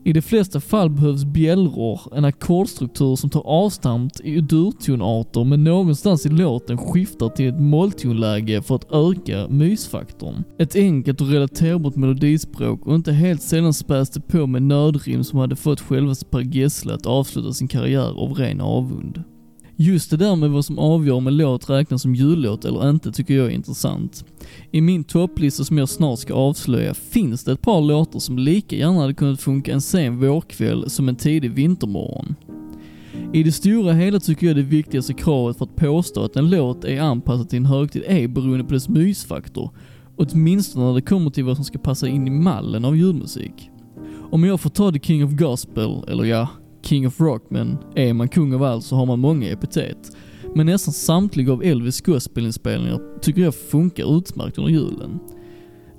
I 0.07 0.13
de 0.13 0.21
flesta 0.21 0.59
fall 0.59 0.89
behövs 0.89 1.25
bjällror, 1.25 1.99
en 2.15 2.25
ackordstruktur 2.25 3.15
som 3.15 3.29
tar 3.29 3.41
avstamp 3.45 4.11
i 4.23 4.41
durtonarter 4.41 5.43
men 5.43 5.63
någonstans 5.63 6.25
i 6.25 6.29
låten 6.29 6.77
skiftar 6.77 7.29
till 7.29 7.47
ett 7.49 7.59
molltonläge 7.59 8.61
för 8.61 8.75
att 8.75 8.91
öka 8.91 9.47
mysfaktorn. 9.47 10.43
Ett 10.59 10.75
enkelt 10.75 11.21
och 11.21 11.29
relaterbart 11.29 11.95
melodispråk 11.95 12.85
och 12.85 12.95
inte 12.95 13.11
helt 13.11 13.41
sällan 13.41 13.73
späs 13.73 14.09
det 14.09 14.21
på 14.21 14.47
med 14.47 14.61
nödrim 14.61 15.23
som 15.23 15.39
hade 15.39 15.55
fått 15.55 15.81
självaste 15.81 16.25
Per 16.25 16.55
Gessle 16.55 16.93
att 16.93 17.05
avsluta 17.05 17.53
sin 17.53 17.67
karriär 17.67 18.23
av 18.23 18.33
ren 18.33 18.61
avund. 18.61 19.23
Just 19.77 20.09
det 20.09 20.17
där 20.17 20.35
med 20.35 20.51
vad 20.51 20.65
som 20.65 20.79
avgör 20.79 21.13
om 21.13 21.27
en 21.27 21.37
låt 21.37 21.69
räknas 21.69 22.01
som 22.01 22.15
jullåt 22.15 22.65
eller 22.65 22.89
inte 22.89 23.11
tycker 23.11 23.33
jag 23.33 23.45
är 23.45 23.51
intressant. 23.51 24.25
I 24.71 24.81
min 24.81 25.03
topplista 25.03 25.63
som 25.63 25.77
jag 25.77 25.89
snart 25.89 26.19
ska 26.19 26.33
avslöja 26.33 26.93
finns 26.93 27.43
det 27.43 27.51
ett 27.51 27.61
par 27.61 27.81
låtar 27.81 28.19
som 28.19 28.37
lika 28.37 28.75
gärna 28.75 28.99
hade 28.99 29.13
kunnat 29.13 29.41
funka 29.41 29.73
en 29.73 29.81
sen 29.81 30.19
vårkväll 30.19 30.89
som 30.89 31.09
en 31.09 31.15
tidig 31.15 31.51
vintermorgon. 31.51 32.35
I 33.33 33.43
det 33.43 33.51
stora 33.51 33.93
hela 33.93 34.19
tycker 34.19 34.47
jag 34.47 34.55
det 34.55 34.61
viktigaste 34.61 35.13
kravet 35.13 35.57
för 35.57 35.65
att 35.65 35.75
påstå 35.75 36.23
att 36.23 36.35
en 36.35 36.49
låt 36.49 36.83
är 36.83 37.01
anpassad 37.01 37.49
till 37.49 37.57
en 37.57 37.65
högtid 37.65 38.03
är 38.07 38.27
beroende 38.27 38.63
på 38.63 38.73
dess 38.73 38.89
mysfaktor, 38.89 39.69
åtminstone 40.15 40.85
när 40.85 40.93
det 40.93 41.01
kommer 41.01 41.29
till 41.29 41.43
vad 41.43 41.55
som 41.55 41.65
ska 41.65 41.79
passa 41.79 42.07
in 42.07 42.27
i 42.27 42.31
mallen 42.31 42.85
av 42.85 42.97
julmusik. 42.97 43.69
Om 44.31 44.43
jag 44.43 44.61
får 44.61 44.69
ta 44.69 44.91
The 44.91 44.99
King 44.99 45.25
of 45.25 45.31
Gospel, 45.31 46.03
eller 46.07 46.23
ja, 46.23 46.47
King 46.85 47.07
of 47.07 47.19
Rock, 47.19 47.43
men 47.49 47.77
är 47.95 48.13
man 48.13 48.27
kung 48.27 48.53
av 48.53 48.63
allt 48.63 48.83
så 48.83 48.95
har 48.95 49.05
man 49.05 49.19
många 49.19 49.49
epitet. 49.49 50.11
Men 50.55 50.65
nästan 50.65 50.93
samtliga 50.93 51.53
av 51.53 51.63
Elvis 51.63 52.01
gospelinspelningar 52.01 52.99
tycker 53.21 53.41
jag 53.41 53.55
funkar 53.55 54.17
utmärkt 54.17 54.57
under 54.57 54.71
julen. 54.71 55.19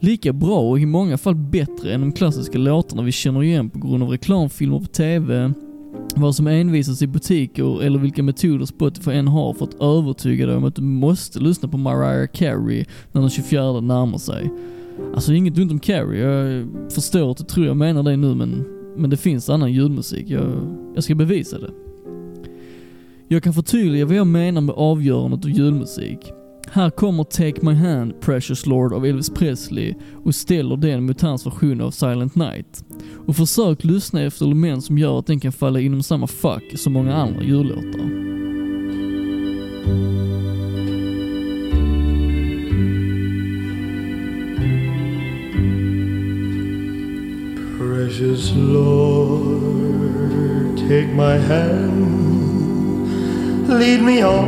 Lika 0.00 0.33
bra 0.33 0.61
och 0.61 0.81
i 0.81 0.87
många 0.87 1.19
fall 1.19 1.35
bättre 1.35 1.95
än 1.95 2.00
de 2.00 2.12
klassiska 2.12 2.59
låtarna 2.59 3.02
vi 3.02 3.12
känner 3.12 3.43
igen 3.43 3.71
på 3.71 3.78
grund 3.78 4.02
av 4.02 4.09
reklamfilmer 4.09 4.81
på 4.81 4.87
TV, 4.87 5.52
vad 6.16 6.35
som 6.35 6.47
envisas 6.47 7.02
i 7.02 7.07
butiker 7.07 7.83
eller 7.83 7.99
vilka 7.99 8.23
metoder 8.23 8.66
Spotify 8.66 9.11
än 9.11 9.28
har 9.28 9.55
för 9.55 9.64
att 9.64 9.83
övertyga 9.83 10.47
dig 10.47 10.57
om 10.57 10.64
att 10.64 10.76
du 10.76 10.83
måste 10.83 11.40
lyssna 11.40 11.69
på 11.69 11.78
Mariah 11.78 12.26
Carey 12.26 12.85
när 13.12 13.21
den 13.21 13.31
24 13.31 13.81
närmar 13.81 14.19
sig. 14.19 14.50
Alltså 15.14 15.33
inget 15.33 15.59
ont 15.59 15.73
om 15.73 15.81
Carey, 15.81 16.21
jag 16.21 16.66
förstår 16.93 17.31
att 17.31 17.37
du 17.37 17.45
tror 17.45 17.66
jag 17.66 17.76
menar 17.76 18.02
det 18.02 18.16
nu 18.16 18.35
men, 18.35 18.75
men 18.96 19.10
det 19.10 19.16
finns 19.16 19.50
annan 19.50 19.72
julmusik, 19.72 20.30
jag, 20.30 20.76
jag 20.94 21.04
ska 21.04 21.14
bevisa 21.14 21.58
det. 21.58 21.70
Jag 23.28 23.42
kan 23.42 23.54
förtydliga 23.54 24.06
vad 24.06 24.16
jag 24.16 24.26
menar 24.26 24.60
med 24.60 24.74
avgörandet 24.74 25.44
av 25.44 25.50
julmusik. 25.50 26.32
Här 26.70 26.90
kommer 26.90 27.24
Take 27.24 27.62
My 27.62 27.72
Hand, 27.72 28.20
Precious 28.20 28.66
Lord 28.66 28.92
av 28.92 29.06
Elvis 29.06 29.30
Presley 29.30 29.94
och 30.24 30.34
ställer 30.34 30.76
den 30.76 31.06
mot 31.06 31.20
hans 31.20 31.46
version 31.46 31.80
av 31.80 31.90
Silent 31.90 32.34
Night. 32.34 32.84
Och 33.26 33.36
försök 33.36 33.84
lyssna 33.84 34.22
efter 34.22 34.44
element 34.44 34.84
som 34.84 34.98
gör 34.98 35.18
att 35.18 35.26
den 35.26 35.40
kan 35.40 35.52
falla 35.52 35.80
inom 35.80 36.02
samma 36.02 36.26
fack 36.26 36.64
som 36.74 36.92
många 36.92 37.14
andra 37.14 37.42
jullåtar. 37.42 38.26
Precious 48.07 48.55
Lord, 48.55 49.59
take 50.79 51.09
my 51.09 51.37
hand, 51.37 52.79
lead 53.69 54.01
me 54.01 54.23
on, 54.23 54.47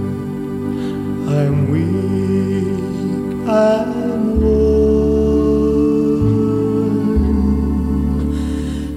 I 1.31 1.41
am 1.51 1.59
weak, 1.71 3.49
I 3.49 3.83
am 4.13 4.39
worn. 4.39 4.67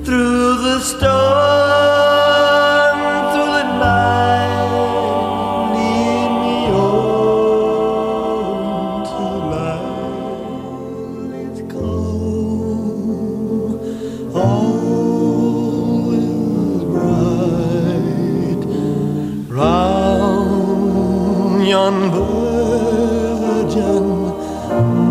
Through 0.03 0.57
the 0.67 0.79
storm, 0.81 1.78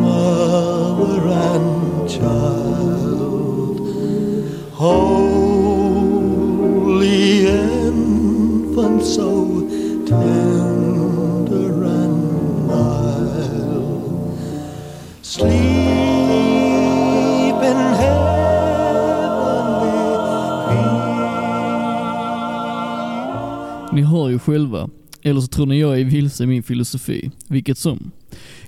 mother 0.02 1.28
and 1.28 2.08
child. 2.10 3.78
Holy 4.72 6.28
infant, 7.46 9.02
so 9.04 9.60
tender 10.06 11.84
and 11.84 12.18
mild, 12.68 14.32
sleep 15.22 15.58
in 17.62 17.76
heavenly. 17.76 18.38
Ni 23.92 24.02
hör 24.02 24.28
ju 24.28 24.38
själva, 24.38 24.88
eller 25.22 25.40
så 25.40 25.46
tror 25.46 25.66
ni 25.66 25.80
jag 25.80 26.00
är 26.00 26.04
vilse 26.04 26.44
i 26.44 26.46
min 26.46 26.62
filosofi, 26.62 27.30
vilket 27.48 27.78
som. 27.78 28.10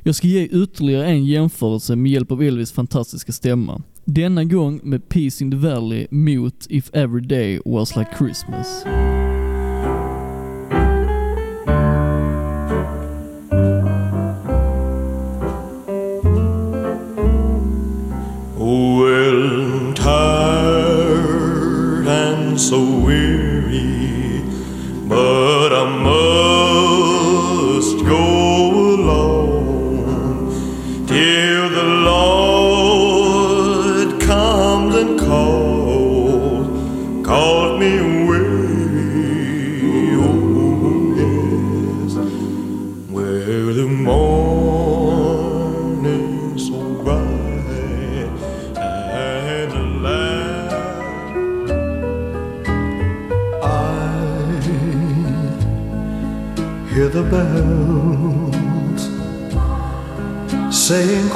Jag 0.02 0.14
ska 0.14 0.26
ge 0.26 0.44
ytterligare 0.44 1.06
en 1.06 1.24
jämförelse 1.24 1.96
med 1.96 2.12
hjälp 2.12 2.32
av 2.32 2.42
Elvis 2.42 2.72
fantastiska 2.72 3.32
stämma. 3.32 3.82
Denna 4.04 4.44
gång 4.44 4.80
med 4.82 5.08
Peace 5.08 5.44
in 5.44 5.50
the 5.50 5.56
Valley 5.56 6.06
mot 6.10 6.66
If 6.68 6.90
Every 6.92 7.26
Day 7.26 7.60
Was 7.64 7.96
Like 7.96 8.10
Christmas. 8.18 8.84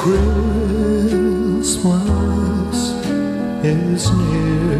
Christmas 0.05 1.81
is 3.65 4.11
near. 4.11 4.77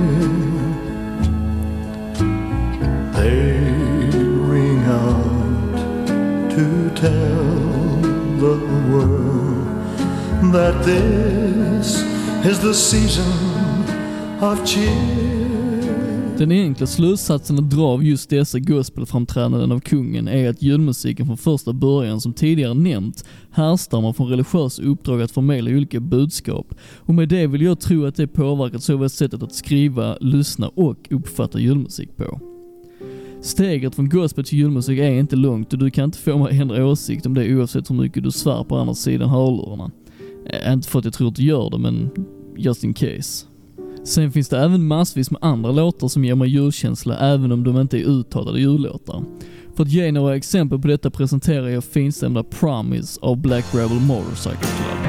They 3.12 3.58
ring 4.54 4.84
out 4.86 5.78
to 6.52 6.66
tell 6.94 7.44
the 8.38 8.58
world 8.92 9.66
that 10.54 10.76
this 10.86 11.88
is 12.46 12.60
the 12.60 12.76
season 12.76 13.34
of 14.44 14.64
cheer. 14.64 15.35
Den 16.38 16.52
enkla 16.52 16.88
slutsatsen 16.88 17.60
att 17.60 17.70
dra 17.70 17.84
av 17.84 18.04
just 18.04 18.30
dessa 18.30 18.60
gospelframträdanden 18.60 19.72
av 19.72 19.80
kungen 19.80 20.28
är 20.28 20.50
att 20.50 20.62
julmusiken 20.62 21.26
från 21.26 21.38
första 21.38 21.74
början, 21.74 22.22
som 22.22 22.34
tidigare 22.34 22.74
nämnt, 22.74 23.26
härstammar 23.52 24.14
från 24.14 24.28
religiösa 24.28 24.84
uppdrag 24.84 25.22
att 25.22 25.32
förmedla 25.32 25.72
olika 25.72 26.00
budskap. 26.00 26.74
Och 26.98 27.14
med 27.14 27.30
det 27.30 27.48
vill 27.48 27.62
jag 27.62 27.80
tro 27.80 28.06
att 28.06 28.16
det 28.16 28.28
påverkat 28.28 28.84
såväl 28.84 29.10
sättet 29.10 29.44
att 29.44 29.56
skriva, 29.56 30.18
lyssna 30.22 30.68
och 30.68 31.08
uppfatta 31.10 31.60
julmusik 31.60 32.18
på. 32.18 32.40
Steget 33.42 33.96
från 33.96 34.10
gospel 34.10 34.46
till 34.46 34.60
julmusik 34.60 35.00
är 35.00 35.12
inte 35.12 35.36
långt 35.36 35.74
och 35.74 35.80
du 35.80 35.90
kan 35.90 36.06
inte 36.06 36.18
få 36.18 36.38
mig 36.38 36.48
att 36.48 36.62
ändra 36.62 36.86
åsikt 36.86 37.26
om 37.26 37.34
det 37.34 37.56
oavsett 37.56 37.90
hur 37.90 37.96
mycket 37.96 38.24
du 38.24 38.32
svär 38.32 38.64
på 38.64 38.78
andra 38.78 38.94
sidan 38.94 39.30
hörlurarna. 39.30 39.92
Inte 40.68 40.88
för 40.88 41.00
att 41.00 41.06
jag 41.06 41.14
tror 41.14 41.28
att 41.28 41.36
du 41.36 41.44
gör 41.44 41.70
det, 41.70 41.78
men 41.78 42.10
just 42.58 42.84
in 42.84 42.94
case. 42.94 43.46
Sen 44.06 44.32
finns 44.32 44.50
det 44.50 44.60
även 44.60 44.88
massvis 44.88 45.32
med 45.32 45.44
andra 45.44 45.72
låtar 45.72 46.08
som 46.08 46.26
ger 46.26 46.36
mig 46.36 46.50
julkänsla 46.50 47.18
även 47.20 47.52
om 47.52 47.64
de 47.64 47.82
inte 47.82 47.98
är 47.98 48.04
uttalade 48.04 48.60
jullåtar. 48.60 49.24
För 49.76 49.84
att 49.84 49.90
ge 49.92 50.12
några 50.12 50.36
exempel 50.36 50.80
på 50.80 50.88
detta 50.88 51.10
presenterar 51.10 51.68
jag 51.68 51.84
finstämda 51.84 52.44
Promise 52.44 53.20
av 53.22 53.38
Black 53.38 53.66
Rebel 53.74 54.00
Motorcycle 54.00 54.58
Club. 54.58 55.05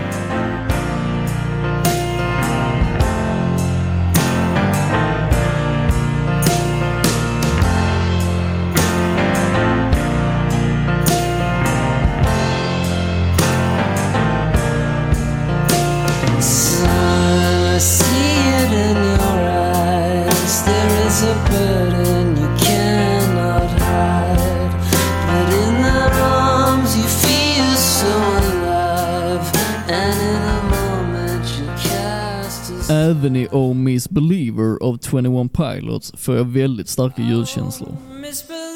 Även 33.27 33.37
i 33.37 33.49
Oh 33.53 33.75
Miss 33.75 34.11
Believer 34.11 34.79
av 34.83 34.99
21 35.11 35.53
Pilots 35.53 36.13
får 36.17 36.37
jag 36.37 36.45
väldigt 36.45 36.89
starka 36.89 37.23
julkänslor. 37.23 37.89
Oh, 37.89 38.21
misbeliever, 38.21 38.73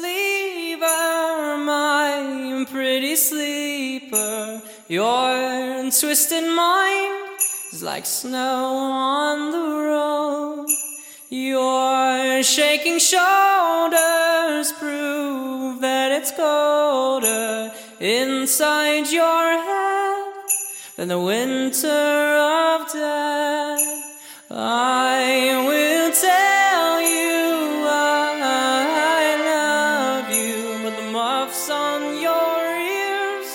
my 1.57 2.65
pretty 2.65 3.15
sleeper, 3.15 4.59
your 4.87 5.91
twisted 6.01 6.43
mind 6.43 7.39
is 7.73 7.81
like 7.81 8.05
snow 8.05 8.65
on 8.75 9.51
the 9.51 9.57
road. 9.57 10.67
Your 11.29 12.43
shaking 12.43 12.99
shoulders 12.99 14.73
prove 14.79 15.81
that 15.81 16.11
it's 16.11 16.31
colder 16.35 17.71
inside 17.99 19.07
your 19.11 19.51
head 19.67 20.33
than 20.97 21.07
the 21.07 21.19
winter 21.19 22.37
of 22.37 22.91
death. 22.91 24.00
I 24.53 25.55
will 25.67 26.11
tell 26.11 27.01
you 27.01 27.87
I 27.87 29.37
love 29.47 30.29
you, 30.35 30.83
but 30.83 30.95
the 30.97 31.11
muffs 31.11 31.69
on 31.69 32.01
your 32.01 32.65
ears 32.75 33.47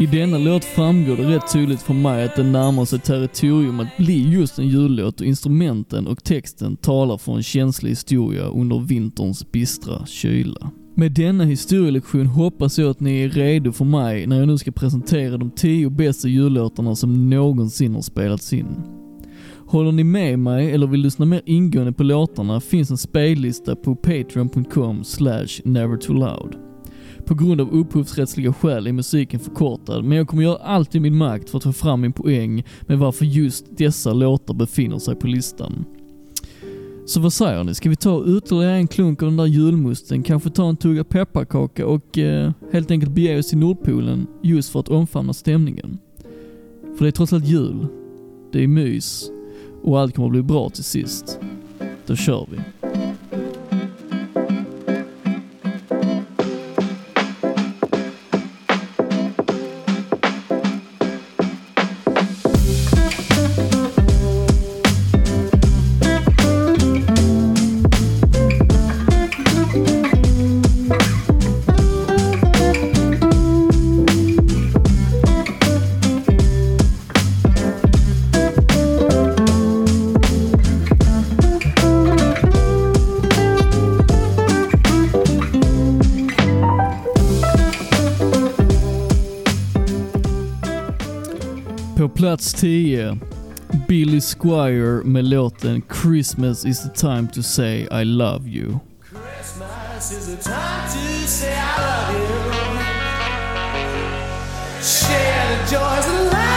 I 0.00 0.06
denna 0.06 0.38
låt 0.38 0.64
framgår 0.64 1.16
det 1.16 1.22
rätt 1.22 1.52
tydligt 1.52 1.82
för 1.82 1.94
mig 1.94 2.24
att 2.24 2.36
den 2.36 2.52
närmar 2.52 2.84
sig 2.84 2.98
territorium 2.98 3.80
att 3.80 3.96
bli 3.96 4.32
just 4.32 4.58
en 4.58 4.68
jullåt 4.68 5.20
och 5.20 5.26
instrumenten 5.26 6.06
och 6.06 6.24
texten 6.24 6.76
talar 6.76 7.18
för 7.18 7.32
en 7.32 7.42
känslig 7.42 7.90
historia 7.90 8.44
under 8.44 8.78
vinterns 8.78 9.52
bistra 9.52 10.06
kyla. 10.06 10.70
Med 10.94 11.12
denna 11.12 11.44
historielektion 11.44 12.26
hoppas 12.26 12.78
jag 12.78 12.90
att 12.90 13.00
ni 13.00 13.22
är 13.22 13.28
redo 13.28 13.72
för 13.72 13.84
mig 13.84 14.26
när 14.26 14.38
jag 14.38 14.48
nu 14.48 14.58
ska 14.58 14.72
presentera 14.72 15.36
de 15.36 15.50
tio 15.50 15.90
bästa 15.90 16.28
jullåtarna 16.28 16.94
som 16.96 17.30
någonsin 17.30 17.94
har 17.94 18.02
spelats 18.02 18.52
in. 18.52 18.96
Håller 19.66 19.92
ni 19.92 20.04
med 20.04 20.38
mig 20.38 20.70
eller 20.70 20.86
vill 20.86 21.00
lyssna 21.00 21.26
mer 21.26 21.42
ingående 21.44 21.92
på 21.92 22.02
låtarna 22.02 22.60
finns 22.60 22.90
en 22.90 22.98
spellista 22.98 23.76
på 23.76 23.94
patreon.com 23.94 25.04
slash 25.04 25.46
nevertoloud. 25.64 26.56
På 27.24 27.34
grund 27.34 27.60
av 27.60 27.70
upphovsrättsliga 27.74 28.52
skäl 28.52 28.86
är 28.86 28.92
musiken 28.92 29.40
förkortad, 29.40 30.04
men 30.04 30.18
jag 30.18 30.28
kommer 30.28 30.42
göra 30.42 30.56
allt 30.56 30.94
i 30.94 31.00
min 31.00 31.16
makt 31.16 31.50
för 31.50 31.58
att 31.58 31.64
få 31.64 31.72
fram 31.72 32.00
min 32.00 32.12
poäng 32.12 32.64
med 32.80 32.98
varför 32.98 33.24
just 33.24 33.76
dessa 33.76 34.12
låtar 34.12 34.54
befinner 34.54 34.98
sig 34.98 35.16
på 35.16 35.26
listan. 35.26 35.84
Så 37.06 37.20
vad 37.20 37.32
säger 37.32 37.64
ni, 37.64 37.74
ska 37.74 37.90
vi 37.90 37.96
ta 37.96 38.24
ytterligare 38.26 38.74
en 38.76 38.88
klunk 38.88 39.22
av 39.22 39.28
den 39.28 39.36
där 39.36 39.46
julmusten, 39.46 40.22
kanske 40.22 40.50
ta 40.50 40.68
en 40.68 40.76
tugga 40.76 41.04
pepparkaka 41.04 41.86
och 41.86 42.18
eh, 42.18 42.52
helt 42.72 42.90
enkelt 42.90 43.12
bege 43.12 43.38
oss 43.38 43.48
till 43.48 43.58
Nordpolen 43.58 44.26
just 44.42 44.72
för 44.72 44.80
att 44.80 44.88
omfamna 44.88 45.32
stämningen? 45.32 45.98
För 46.96 47.04
det 47.04 47.08
är 47.08 47.12
trots 47.12 47.32
allt 47.32 47.46
jul, 47.46 47.86
det 48.52 48.64
är 48.64 48.68
mys 48.68 49.30
och 49.86 50.00
allt 50.00 50.14
kommer 50.14 50.28
att 50.28 50.32
bli 50.32 50.42
bra 50.42 50.70
till 50.70 50.84
sist. 50.84 51.38
Då 52.06 52.16
kör 52.16 52.46
vi. 52.50 52.58
Plats 92.36 92.52
10, 92.52 93.20
Billy 93.88 94.20
Squire 94.20 95.04
med 95.04 95.24
låten 95.24 95.82
Christmas 96.02 96.64
is 96.64 96.82
the 96.82 96.90
time 96.90 97.28
to 97.28 97.42
say 97.42 97.88
I 97.90 98.04
love 98.04 98.48
you. 98.48 98.80
Christmas 99.00 100.12
is 100.12 100.36
the 100.36 100.42
time 100.42 100.88
to 100.88 101.28
say 101.28 101.54
I 101.54 101.78
love 101.80 102.14
you. 102.14 102.26
Share 104.82 105.48
the 105.48 105.70
joys 105.70 106.06
and 106.08 106.32
laughter 106.32 106.55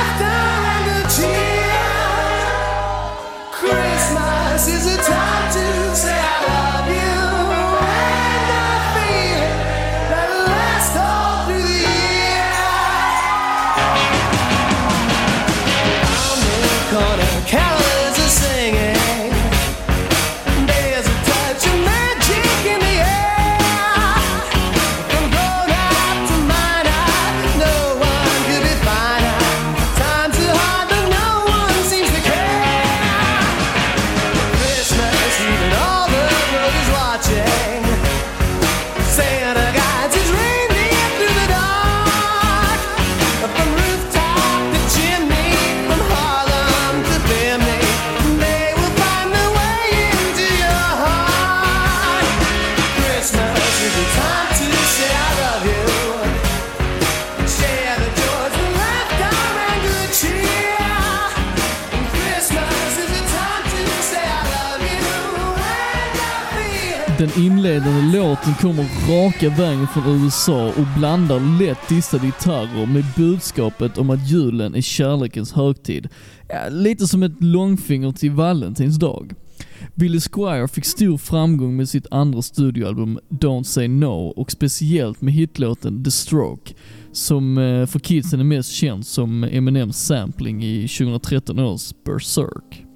Den 67.19 67.43
inledande 67.43 68.17
låten 68.17 68.53
kommer 68.53 68.83
raka 68.83 69.49
vägen 69.49 69.87
från 69.87 70.23
USA 70.23 70.67
och 70.67 70.85
blandar 70.97 71.59
lätt 71.59 71.89
distade 71.89 72.25
gitarrer 72.25 72.85
med 72.85 73.03
budskapet 73.17 73.97
om 73.97 74.09
att 74.09 74.29
julen 74.29 74.75
är 74.75 74.81
kärlekens 74.81 75.53
högtid. 75.53 76.09
Ja, 76.49 76.69
lite 76.69 77.07
som 77.07 77.23
ett 77.23 77.43
långfinger 77.43 78.11
till 78.11 78.31
valentinsdag. 78.31 79.33
Billy 79.95 80.19
Squire 80.19 80.67
fick 80.67 80.85
stor 80.85 81.17
framgång 81.17 81.75
med 81.75 81.89
sitt 81.89 82.07
andra 82.11 82.41
studioalbum 82.41 83.19
Don't 83.29 83.63
Say 83.63 83.87
No 83.87 84.33
och 84.35 84.51
speciellt 84.51 85.21
med 85.21 85.33
hitlåten 85.33 86.03
The 86.03 86.11
Stroke 86.11 86.73
som 87.11 87.57
eh, 87.57 87.85
för 87.85 87.99
kidsen 87.99 88.39
är 88.39 88.43
mest 88.43 88.71
känd 88.71 89.05
som 89.05 89.43
Eminems 89.43 90.05
sampling 90.05 90.63
i 90.63 90.87
2013 90.87 91.59
års 91.59 91.93
Berserk. 92.05 92.88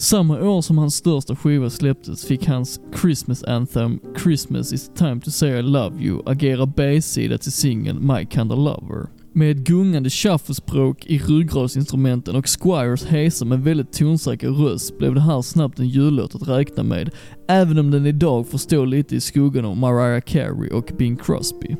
Samma 0.00 0.42
år 0.42 0.62
som 0.62 0.78
hans 0.78 0.94
största 0.94 1.36
skiva 1.36 1.70
släpptes 1.70 2.24
fick 2.24 2.46
hans 2.46 2.80
Christmas 3.00 3.44
anthem 3.44 4.00
Christmas 4.22 4.72
is 4.72 4.90
time 4.94 5.20
to 5.20 5.30
say 5.30 5.58
I 5.58 5.62
love 5.62 6.02
you 6.02 6.22
agera 6.26 6.66
B-sida 6.66 7.38
till 7.38 7.52
singeln 7.52 8.06
My 8.06 8.26
kind 8.26 8.52
of 8.52 8.58
lover. 8.58 9.06
Med 9.32 9.50
ett 9.50 9.56
gungande 9.56 10.10
shufflespråk 10.10 11.06
i 11.06 11.18
ryggradsinstrumenten 11.18 12.36
och 12.36 12.48
Squires 12.48 13.06
hesa 13.06 13.44
med 13.44 13.60
väldigt 13.60 13.92
tonsäker 13.92 14.48
röst 14.48 14.98
blev 14.98 15.14
det 15.14 15.20
här 15.20 15.42
snabbt 15.42 15.78
en 15.78 15.88
jullåt 15.88 16.34
att 16.34 16.48
räkna 16.48 16.82
med, 16.82 17.10
även 17.48 17.78
om 17.78 17.90
den 17.90 18.06
idag 18.06 18.48
får 18.48 18.58
stå 18.58 18.84
lite 18.84 19.16
i 19.16 19.20
skuggan 19.20 19.64
av 19.64 19.76
Mariah 19.76 20.20
Carey 20.20 20.70
och 20.70 20.90
Bing 20.98 21.16
Crosby. 21.16 21.76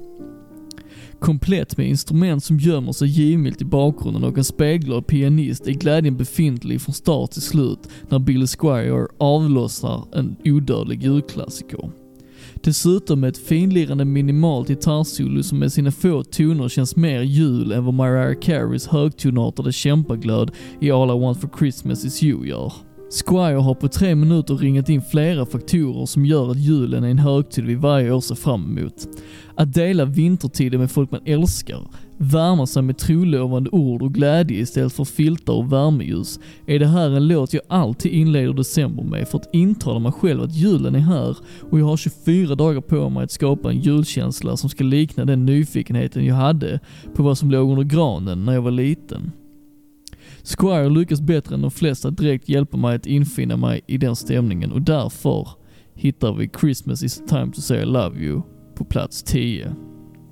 Komplett 1.20 1.76
med 1.76 1.88
instrument 1.88 2.44
som 2.44 2.58
gömmer 2.58 2.92
sig 2.92 3.08
givmilt 3.08 3.62
i 3.62 3.64
bakgrunden 3.64 4.24
och 4.24 4.38
en 4.38 4.44
speglad 4.44 5.06
pianist 5.06 5.66
är 5.66 5.72
glädjen 5.72 6.16
befintlig 6.16 6.80
från 6.80 6.94
start 6.94 7.30
till 7.30 7.42
slut 7.42 7.78
när 8.08 8.18
Billy 8.18 8.46
Squire 8.46 9.06
avlossar 9.18 10.04
en 10.12 10.36
odödlig 10.44 11.02
julklassiker. 11.02 11.90
Dessutom 12.54 13.20
med 13.20 13.28
ett 13.28 13.38
finlirande 13.38 14.04
minimalt 14.04 14.68
gitarrsolo 14.68 15.42
som 15.42 15.58
med 15.58 15.72
sina 15.72 15.90
få 15.90 16.22
toner 16.22 16.68
känns 16.68 16.96
mer 16.96 17.22
jul 17.22 17.72
än 17.72 17.84
vad 17.84 17.94
Mariah 17.94 18.40
Careys 18.40 18.86
högtonartade 18.86 19.72
kämpaglöd 19.72 20.50
i 20.80 20.90
All 20.90 21.10
I 21.10 21.20
Want 21.20 21.40
For 21.40 21.50
Christmas 21.58 22.04
Is 22.04 22.22
You 22.22 22.46
gör. 22.46 22.87
Squire 23.10 23.56
har 23.56 23.74
på 23.74 23.88
tre 23.88 24.14
minuter 24.14 24.54
ringat 24.54 24.88
in 24.88 25.02
flera 25.02 25.46
faktorer 25.46 26.06
som 26.06 26.26
gör 26.26 26.50
att 26.50 26.58
julen 26.58 27.04
är 27.04 27.08
en 27.08 27.18
högtid 27.18 27.64
vi 27.64 27.74
varje 27.74 28.12
år 28.12 28.20
ser 28.20 28.34
fram 28.34 28.78
emot. 28.78 29.08
Att 29.54 29.74
dela 29.74 30.04
vintertiden 30.04 30.80
med 30.80 30.90
folk 30.90 31.10
man 31.10 31.20
älskar, 31.24 31.88
värma 32.16 32.66
sig 32.66 32.82
med 32.82 32.98
trolovande 32.98 33.70
ord 33.70 34.02
och 34.02 34.14
glädje 34.14 34.58
istället 34.58 34.92
för 34.92 35.04
filtar 35.04 35.52
och 35.52 35.72
värmeljus, 35.72 36.40
är 36.66 36.78
det 36.78 36.86
här 36.86 37.10
en 37.10 37.28
låt 37.28 37.52
jag 37.52 37.62
alltid 37.68 38.12
inleder 38.12 38.52
december 38.52 39.02
med 39.02 39.28
för 39.28 39.38
att 39.38 39.54
intala 39.54 39.98
mig 39.98 40.12
själv 40.12 40.42
att 40.42 40.54
julen 40.54 40.94
är 40.94 40.98
här 40.98 41.36
och 41.70 41.80
jag 41.80 41.86
har 41.86 41.96
24 41.96 42.54
dagar 42.54 42.80
på 42.80 43.08
mig 43.08 43.24
att 43.24 43.32
skapa 43.32 43.70
en 43.70 43.80
julkänsla 43.80 44.56
som 44.56 44.70
ska 44.70 44.84
likna 44.84 45.24
den 45.24 45.46
nyfikenheten 45.46 46.24
jag 46.24 46.34
hade 46.34 46.80
på 47.14 47.22
vad 47.22 47.38
som 47.38 47.50
låg 47.50 47.70
under 47.70 47.84
granen 47.84 48.44
när 48.44 48.52
jag 48.52 48.62
var 48.62 48.70
liten. 48.70 49.32
Squire 50.48 50.88
lyckas 50.88 51.20
bättre 51.20 51.54
än 51.54 51.62
de 51.62 51.70
flesta 51.70 52.10
direkt 52.10 52.48
hjälpa 52.48 52.76
mig 52.76 52.96
att 52.96 53.06
infinna 53.06 53.56
mig 53.56 53.80
i 53.86 53.98
den 53.98 54.16
stämningen 54.16 54.72
och 54.72 54.82
därför 54.82 55.48
hittar 55.94 56.32
vi 56.32 56.50
Christmas 56.60 57.02
is 57.02 57.16
the 57.18 57.26
time 57.26 57.52
to 57.52 57.60
say 57.60 57.78
I 57.78 57.84
love 57.84 58.18
you 58.18 58.42
på 58.76 58.84
plats 58.84 59.22
10. 59.22 59.74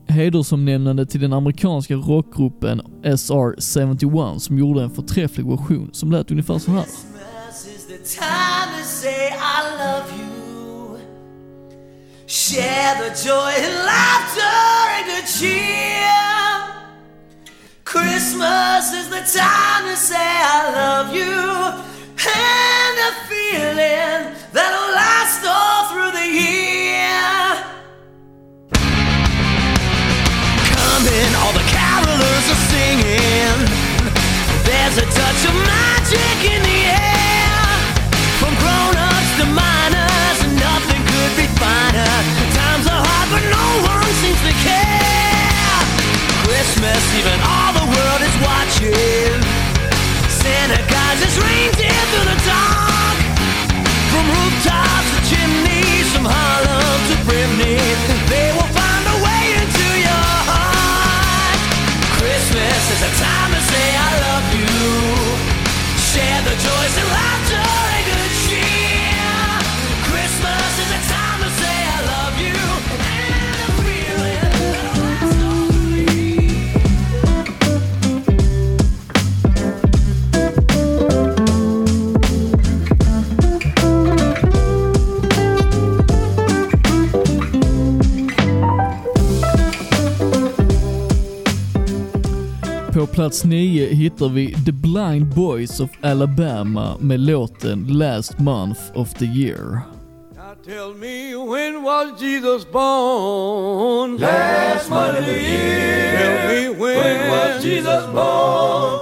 Hedersomnämnande 0.08 1.06
till 1.06 1.20
den 1.20 1.32
amerikanska 1.32 1.94
rockgruppen 1.94 2.80
SR-71 3.02 4.38
som 4.38 4.58
gjorde 4.58 4.82
en 4.82 4.90
förträfflig 4.90 5.46
version 5.46 5.90
som 5.92 6.12
lät 6.12 6.30
ungefär 6.30 6.58
så 6.58 6.70
här. 6.70 6.82
Christmas 6.82 7.66
is 7.76 7.86
the 7.86 8.20
time 8.20 8.82
to 8.82 8.84
say 8.84 9.28
I 9.28 9.58
love 9.78 10.06
you. 10.18 10.98
Share 12.26 12.94
the 12.98 13.28
joy 13.28 13.52
and 13.66 13.84
laughter 13.84 14.86
and 14.96 15.06
good 15.06 15.28
cheer. 15.28 16.35
Christmas 17.86 18.92
is 18.92 19.08
the 19.08 19.22
time 19.38 19.84
to 19.86 19.96
say 19.96 20.16
I 20.18 20.72
love 20.74 21.14
you. 21.14 21.22
And 21.22 22.98
a 22.98 23.12
feeling 23.30 24.34
that'll 24.52 24.90
last 24.92 25.46
all 25.46 25.86
through 25.92 26.10
the 26.10 26.26
year. 26.26 27.46
Coming, 30.74 31.25
plats 93.26 93.44
9 93.44 93.86
hittar 93.90 94.28
vi 94.28 94.54
The 94.64 94.72
Blind 94.72 95.34
Boys 95.34 95.80
of 95.80 95.90
Alabama 96.02 96.96
med 97.00 97.20
låten 97.20 97.86
Last 97.88 98.38
Month 98.38 98.78
of 98.94 99.14
the 99.14 99.24
Year. 99.24 99.80
Tell 100.64 100.94
me 100.94 101.34
when 101.36 101.82
was 101.82 102.20
Jesus 102.20 102.64
born? 102.72 104.16
Last 104.16 104.90
month 104.90 105.18
of 105.18 105.24
the 105.24 105.32
year. 105.32 106.18
Tell 106.18 106.48
me 106.48 106.68
when, 106.68 106.98
when 106.98 107.30
was 107.30 107.62
Jesus 107.64 108.06
born? 108.12 109.00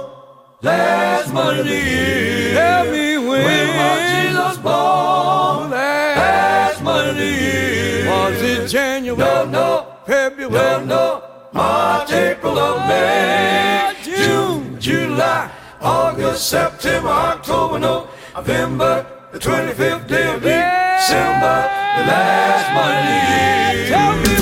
Last 0.61 1.33
month 1.33 1.59
of 1.59 1.65
the 1.65 1.73
year. 1.73 2.53
Tell 2.55 2.85
me 2.91 3.17
when, 3.17 3.45
when 3.45 3.67
was 3.77 3.99
Jesus 4.11 4.57
born? 4.63 5.69
Last 5.71 6.83
month 6.83 7.09
of 7.09 7.15
the 7.15 7.25
year. 7.25 8.09
Was 8.09 8.41
it 8.41 8.69
January? 8.69 9.17
No, 9.17 9.45
no. 9.45 9.85
February? 10.05 10.51
No, 10.51 10.85
no. 10.85 11.23
March, 11.53 12.11
April, 12.11 12.59
or 12.59 12.79
May? 12.87 13.74
July, 15.15 15.49
August, 15.79 16.49
September, 16.49 17.07
October, 17.07 17.79
November, 17.79 19.05
the 19.31 19.39
25th 19.39 20.07
day 20.09 20.33
of 20.33 20.41
December, 20.41 21.57
the 21.95 22.03
last 22.11 22.67
year. 23.71 23.87
Tell 23.87 24.17
me 24.17 24.34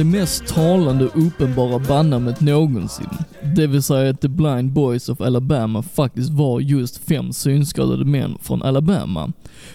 det 0.00 0.04
mest 0.04 0.46
talande 0.46 1.06
och 1.06 1.26
uppenbara 1.26 1.78
bandnamnet 1.78 2.40
någonsin. 2.40 3.08
Det 3.56 3.66
vill 3.66 3.82
säga 3.82 4.10
att 4.10 4.20
The 4.20 4.28
Blind 4.28 4.72
Boys 4.72 5.08
of 5.08 5.20
Alabama 5.20 5.82
faktiskt 5.82 6.30
var 6.30 6.60
just 6.60 6.98
fem 6.98 7.32
synskadade 7.32 8.04
män 8.04 8.38
från 8.40 8.62
Alabama. 8.62 9.32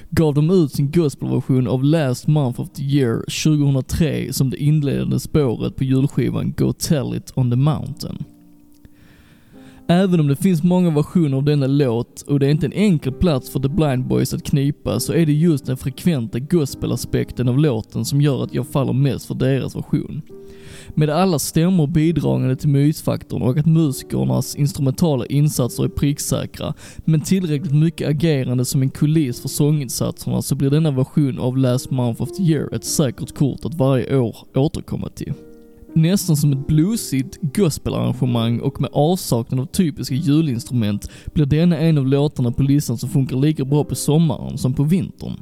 Gav 0.10 0.34
de 0.34 0.50
ut 0.50 0.72
sin 0.72 0.92
gospelversion 0.92 1.68
av 1.68 1.84
Last 1.84 2.28
Month 2.28 2.62
of 2.62 2.70
the 2.70 2.84
Year 2.84 3.24
2003 3.44 4.34
som 4.34 4.50
det 4.50 4.58
inledande 4.58 5.20
spåret 5.20 5.76
på 5.76 5.84
julskivan 5.84 6.54
Go 6.58 6.74
Tell 6.74 7.16
It 7.16 7.32
On 7.36 7.52
The 7.52 7.58
Mountain. 7.58 8.24
Även 9.88 10.20
om 10.20 10.28
det 10.28 10.36
finns 10.36 10.64
många 10.64 10.90
versioner 10.90 11.38
av 11.38 11.44
denna 11.44 11.68
låt 11.68 12.22
och 12.22 12.40
det 12.40 12.46
är 12.46 12.50
inte 12.50 12.66
en 12.66 12.74
enkel 12.74 13.14
plats 13.14 13.50
för 13.50 13.60
The 13.60 13.70
Blind 13.70 14.08
Boys 14.08 14.34
att 14.34 14.44
knipa 14.44 15.00
så 15.00 15.14
är 15.14 15.26
det 15.26 15.34
just 15.34 15.66
den 15.66 15.78
frekventa 15.78 16.40
gospelaspekten 16.40 17.50
av 17.50 17.60
låten 17.60 18.06
som 18.06 18.22
gör 18.22 18.44
att 18.44 18.54
jag 18.54 18.68
faller 18.68 18.94
mest 18.94 19.26
för 19.26 19.36
deras 19.36 19.76
version. 19.76 20.22
Med 20.96 21.10
alla 21.10 21.40
stämmor 21.40 21.88
bidragande 21.88 22.56
till 22.56 22.70
mysfaktorn 22.70 23.42
och 23.42 23.58
att 23.58 23.66
musikernas 23.66 24.56
instrumentala 24.56 25.26
insatser 25.26 25.84
är 25.84 25.88
pricksäkra, 25.88 26.74
men 26.98 27.22
tillräckligt 27.22 27.76
mycket 27.76 28.10
agerande 28.10 28.66
som 28.66 28.82
en 28.82 28.90
kuliss 28.90 29.42
för 29.42 29.50
sånginsatserna 29.50 30.42
så 30.42 30.56
blir 30.56 30.70
denna 30.70 30.92
version 30.92 31.40
av 31.40 31.58
Last 31.58 31.92
Month 31.92 32.22
of 32.22 32.32
the 32.38 32.44
Year 32.44 32.76
ett 32.76 32.86
säkert 32.86 33.38
kort 33.38 33.66
att 33.66 33.76
varje 33.76 34.18
år 34.18 34.38
återkomma 34.56 35.10
till. 35.10 35.34
Nästan 35.96 36.38
som 36.38 36.52
ett 36.52 36.68
bluesigt 36.68 37.40
gospelarrangemang 37.42 38.60
och 38.60 38.82
med 38.82 38.90
avsaknad 38.94 39.60
av 39.60 39.66
typiska 39.66 40.16
julinstrument 40.16 41.10
blir 41.34 41.46
denna 41.46 41.78
en 41.78 41.98
av 41.98 42.08
låtarna 42.08 42.52
på 42.52 42.64
listan 42.64 42.98
som 42.98 43.10
funkar 43.10 43.38
lika 43.38 43.66
bra 43.66 43.84
på 43.84 43.96
sommaren 43.96 44.58
som 44.58 44.74
på 44.74 44.84
vintern. 44.84 45.34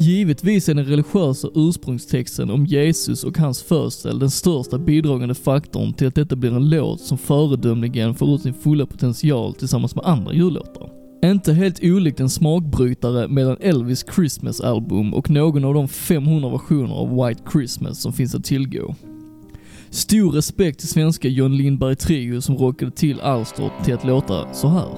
Givetvis 0.00 0.68
är 0.68 0.74
den 0.74 0.84
religiösa 0.84 1.48
ursprungstexten 1.54 2.50
om 2.50 2.66
Jesus 2.66 3.24
och 3.24 3.38
hans 3.38 3.62
födsel 3.62 4.18
den 4.18 4.30
största 4.30 4.78
bidragande 4.78 5.34
faktorn 5.34 5.92
till 5.92 6.06
att 6.06 6.14
detta 6.14 6.36
blir 6.36 6.56
en 6.56 6.70
låt 6.70 7.00
som 7.00 7.18
föredömligen 7.18 8.14
får 8.14 8.34
ut 8.34 8.42
sin 8.42 8.54
fulla 8.54 8.86
potential 8.86 9.54
tillsammans 9.54 9.94
med 9.94 10.04
andra 10.04 10.32
jullåtar. 10.32 10.90
Inte 11.24 11.52
helt 11.52 11.80
olikt 11.82 12.20
en 12.20 12.30
smakbrytare 12.30 13.28
mellan 13.28 13.56
Elvis 13.60 14.04
Christmas 14.14 14.60
album 14.60 15.14
och 15.14 15.30
någon 15.30 15.64
av 15.64 15.74
de 15.74 15.88
500 15.88 16.50
versioner 16.50 16.94
av 16.94 17.26
White 17.26 17.42
Christmas 17.52 18.02
som 18.02 18.12
finns 18.12 18.34
att 18.34 18.44
tillgå. 18.44 18.94
Stor 19.90 20.32
respekt 20.32 20.78
till 20.78 20.88
svenska 20.88 21.28
John 21.28 21.56
Lindberg 21.56 21.96
Trio 21.96 22.40
som 22.40 22.56
rockade 22.56 22.90
till 22.90 23.20
Alstorp 23.20 23.84
till 23.84 23.94
att 23.94 24.04
låta 24.04 24.54
så 24.54 24.68
här. 24.68 24.88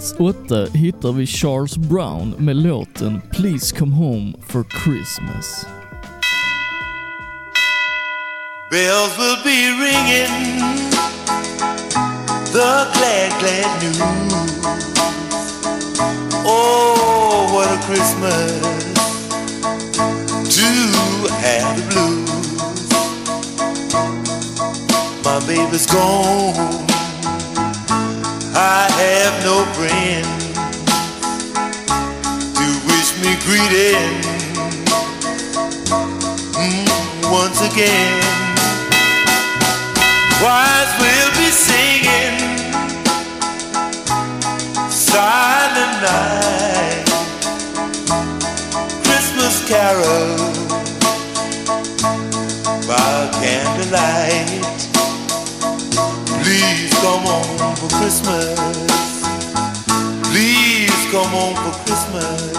Plats 0.00 0.14
8 0.18 0.66
hittar 0.74 1.12
vi 1.12 1.26
Charles 1.26 1.76
Brown 1.76 2.34
med 2.38 2.56
låten 2.56 3.20
Please 3.30 3.76
Come 3.76 3.96
Home 3.96 4.32
for 4.46 4.64
Christmas. 4.64 5.66
Bells 8.70 9.18
will 9.18 9.36
be 9.44 9.70
ringing 9.70 10.60
the 12.52 12.86
glad, 12.94 13.32
glad 13.40 13.82
news. 13.82 13.98
Oh, 16.46 17.50
what 17.52 17.68
a 17.68 17.78
Christmas 17.86 18.60
to 20.56 20.68
have 21.42 21.76
the 21.76 21.82
blues. 21.90 22.30
My 25.24 25.40
baby's 25.46 25.86
gone. 25.86 26.89
I 28.52 28.90
have 28.98 29.44
no 29.44 29.64
friend 29.78 30.26
to 32.56 32.66
wish 32.88 33.14
me 33.22 33.36
greeting 33.46 34.10
mm, 36.58 36.86
once 37.30 37.60
again. 37.62 38.20
Choirs 40.40 40.90
will 40.98 41.30
be 41.38 41.50
singing 41.50 42.36
Silent 44.90 45.94
Night 46.02 47.06
Christmas 49.04 49.68
carol 49.68 50.36
by 52.88 53.30
candlelight 53.38 54.89
Please 56.50 56.94
come 56.94 57.22
home 57.22 57.76
for 57.76 57.88
Christmas 57.88 58.58
Please 60.32 61.10
come 61.12 61.30
home 61.30 61.54
for 61.54 61.72
Christmas 61.84 62.52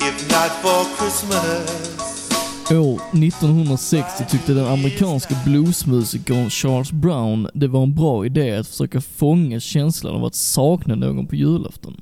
If 0.00 0.30
not 0.30 0.50
for 0.62 0.84
Christmas 0.96 2.30
År 2.70 3.00
1960 3.12 4.24
tyckte 4.30 4.54
den 4.54 4.66
amerikanska 4.66 5.34
bluesmusikern 5.44 6.50
Charles 6.50 6.92
Brown 6.92 7.48
det 7.54 7.68
var 7.68 7.82
en 7.82 7.94
bra 7.94 8.26
idé 8.26 8.56
att 8.56 8.68
försöka 8.68 9.00
fånga 9.00 9.60
känslan 9.60 10.14
av 10.14 10.24
att 10.24 10.34
sakna 10.34 10.94
någon 10.94 11.26
på 11.26 11.34
julafton. 11.34 12.00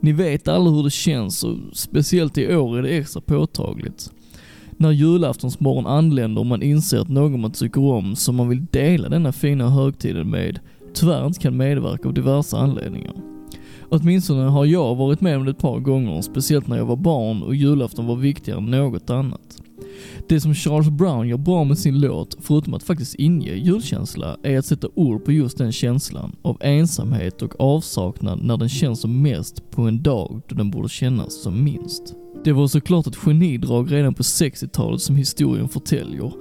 Ni 0.00 0.12
vet 0.12 0.48
alla 0.48 0.70
hur 0.70 0.82
det 0.82 0.90
känns 0.90 1.44
och 1.44 1.56
speciellt 1.72 2.38
i 2.38 2.56
år 2.56 2.78
är 2.78 2.82
det 2.82 2.88
extra 2.98 3.20
påtagligt. 3.20 4.10
När 4.80 4.90
julaftonsmorgon 4.90 5.86
anländer 5.86 6.40
och 6.40 6.46
man 6.46 6.62
inser 6.62 6.98
att 6.98 7.08
någon 7.08 7.40
man 7.40 7.50
tycker 7.50 7.80
om 7.80 8.16
som 8.16 8.36
man 8.36 8.48
vill 8.48 8.66
dela 8.70 9.08
denna 9.08 9.32
fina 9.32 9.70
högtiden 9.70 10.30
med 10.30 10.58
tyvärr 10.94 11.26
inte 11.26 11.40
kan 11.40 11.56
medverka 11.56 12.08
av 12.08 12.14
diverse 12.14 12.56
anledningar. 12.56 13.12
Åtminstone 13.88 14.42
har 14.42 14.64
jag 14.64 14.94
varit 14.94 15.20
med 15.20 15.36
om 15.36 15.44
det 15.44 15.50
ett 15.50 15.58
par 15.58 15.78
gånger, 15.78 16.22
speciellt 16.22 16.66
när 16.66 16.76
jag 16.76 16.84
var 16.84 16.96
barn 16.96 17.42
och 17.42 17.54
julafton 17.54 18.06
var 18.06 18.16
viktigare 18.16 18.58
än 18.58 18.70
något 18.70 19.10
annat. 19.10 19.62
Det 20.28 20.40
som 20.40 20.54
Charles 20.54 20.90
Brown 20.90 21.28
gör 21.28 21.38
bra 21.38 21.64
med 21.64 21.78
sin 21.78 22.00
låt, 22.00 22.36
förutom 22.40 22.74
att 22.74 22.82
faktiskt 22.82 23.14
inge 23.14 23.54
julkänsla, 23.54 24.36
är 24.42 24.58
att 24.58 24.66
sätta 24.66 24.88
ord 24.94 25.24
på 25.24 25.32
just 25.32 25.58
den 25.58 25.72
känslan 25.72 26.36
av 26.42 26.58
ensamhet 26.60 27.42
och 27.42 27.60
avsaknad 27.60 28.42
när 28.42 28.56
den 28.56 28.68
känns 28.68 29.00
som 29.00 29.22
mest 29.22 29.70
på 29.70 29.82
en 29.82 30.02
dag 30.02 30.42
då 30.48 30.54
den 30.54 30.70
borde 30.70 30.88
kännas 30.88 31.42
som 31.42 31.64
minst. 31.64 32.14
Det 32.44 32.52
var 32.52 32.66
såklart 32.66 33.06
ett 33.06 33.16
genidrag 33.16 33.92
redan 33.92 34.14
på 34.14 34.22
60-talet 34.22 35.00
som 35.00 35.16
historien 35.16 35.68
förtäljer. 35.68 36.32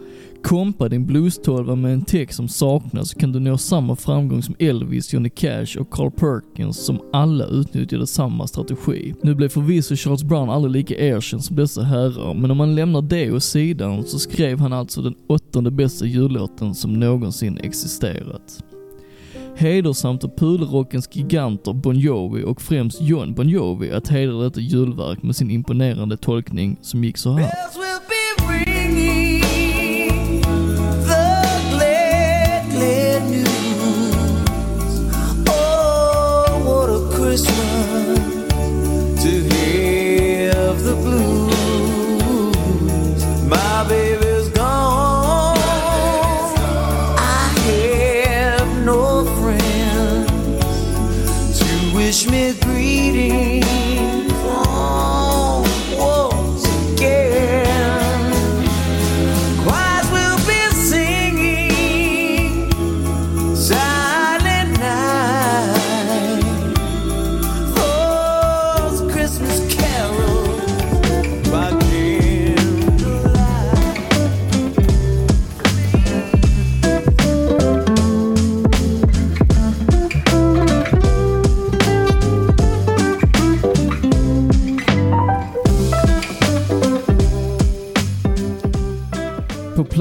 Kompa 0.43 0.89
din 0.89 1.05
blues-tolva 1.05 1.75
med 1.75 1.93
en 1.93 2.05
text 2.05 2.35
som 2.35 2.47
saknas 2.47 3.09
så 3.09 3.19
kan 3.19 3.31
du 3.31 3.39
nå 3.39 3.57
samma 3.57 3.95
framgång 3.95 4.43
som 4.43 4.55
Elvis, 4.59 5.13
Johnny 5.13 5.29
Cash 5.29 5.77
och 5.79 5.89
Carl 5.89 6.11
Perkins 6.11 6.85
som 6.85 6.99
alla 7.13 7.45
utnyttjade 7.45 8.07
samma 8.07 8.47
strategi. 8.47 9.13
Nu 9.21 9.35
blev 9.35 9.49
förvisso 9.49 9.95
Charles 9.95 10.23
Brown 10.23 10.49
aldrig 10.49 10.71
lika 10.71 10.95
erkänd 10.95 11.43
som 11.43 11.55
dessa 11.55 11.83
herrar, 11.83 12.33
men 12.33 12.51
om 12.51 12.57
man 12.57 12.75
lämnar 12.75 13.01
det 13.01 13.31
åt 13.31 13.43
sidan 13.43 14.03
så 14.03 14.19
skrev 14.19 14.59
han 14.59 14.73
alltså 14.73 15.01
den 15.01 15.15
åttonde 15.27 15.71
bästa 15.71 16.05
jullåten 16.05 16.75
som 16.75 16.93
någonsin 16.93 17.57
existerat. 17.57 18.63
Hedersamt 19.59 20.23
av 20.23 20.29
pudelrockens 20.37 21.09
giganter 21.11 21.73
Bon 21.73 21.95
Jovi 21.95 22.43
och 22.43 22.61
främst 22.61 23.01
John 23.01 23.33
Bon 23.33 23.49
Jovi 23.49 23.91
att 23.91 24.07
hedra 24.07 24.43
detta 24.43 24.59
julverk 24.59 25.23
med 25.23 25.35
sin 25.35 25.51
imponerande 25.51 26.17
tolkning 26.17 26.77
som 26.81 27.03
gick 27.03 27.17
så 27.17 27.31
här. 27.31 27.51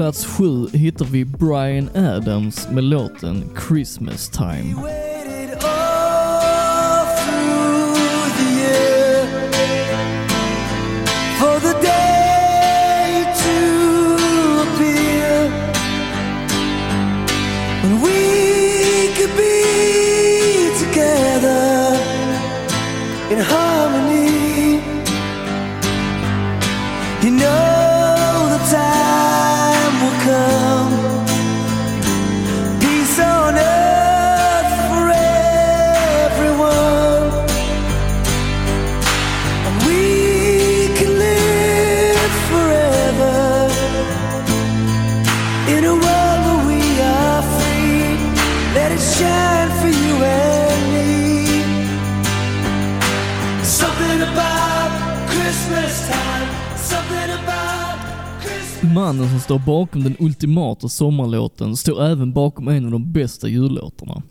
Plats 0.09 0.25
sju 0.25 0.67
hittar 0.73 1.05
vi 1.05 1.25
Brian 1.25 1.89
Adams 1.95 2.67
med 2.71 2.83
låten 2.83 3.43
Christmas 3.67 4.29
Time. 4.29 4.98
Mannen 59.09 59.29
som 59.29 59.39
står 59.39 59.59
bakom 59.59 60.03
den 60.03 60.15
ultimata 60.19 60.89
sommarlåten 60.89 61.75
står 61.75 62.03
även 62.03 62.33
bakom 62.33 62.67
en 62.67 62.85
av 62.85 62.91
de 62.91 63.11
bästa 63.11 63.47
jullåtarna. 63.47 64.21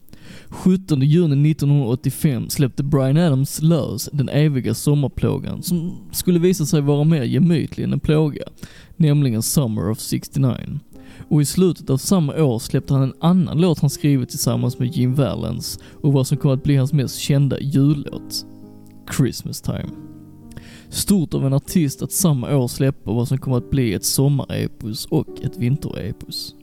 17 0.48 1.02
juni 1.02 1.50
1985 1.50 2.50
släppte 2.50 2.82
Brian 2.82 3.16
Adams 3.16 3.62
lös 3.62 4.08
Den 4.12 4.28
eviga 4.28 4.74
sommarplågan 4.74 5.62
som 5.62 5.92
skulle 6.12 6.38
visa 6.38 6.66
sig 6.66 6.80
vara 6.80 7.04
mer 7.04 7.22
gemytlig 7.22 7.84
än 7.84 7.92
en 7.92 8.00
plåga, 8.00 8.42
nämligen 8.96 9.42
Summer 9.42 9.90
of 9.90 10.00
69. 10.00 10.54
Och 11.28 11.42
i 11.42 11.44
slutet 11.44 11.90
av 11.90 11.96
samma 11.96 12.42
år 12.42 12.58
släppte 12.58 12.94
han 12.94 13.02
en 13.02 13.14
annan 13.20 13.60
låt 13.60 13.80
han 13.80 13.90
skrivit 13.90 14.28
tillsammans 14.28 14.78
med 14.78 14.96
Jim 14.96 15.14
Valens 15.14 15.78
och 16.02 16.12
vad 16.12 16.26
som 16.26 16.36
kom 16.36 16.50
att 16.50 16.62
bli 16.62 16.76
hans 16.76 16.92
mest 16.92 17.18
kända 17.18 17.60
jullåt, 17.60 18.46
Christmas 19.16 19.60
time. 19.60 20.17
Stort 20.90 21.34
av 21.34 21.46
en 21.46 21.52
artist 21.52 22.02
att 22.02 22.12
samma 22.12 22.56
år 22.56 22.68
släppa 22.68 23.12
vad 23.12 23.28
som 23.28 23.38
kommer 23.38 23.56
att 23.56 23.70
bli 23.70 23.94
ett 23.94 24.04
sommarepos 24.04 25.06
och 25.06 25.40
ett 25.42 25.56
vinterepos. 25.56 26.54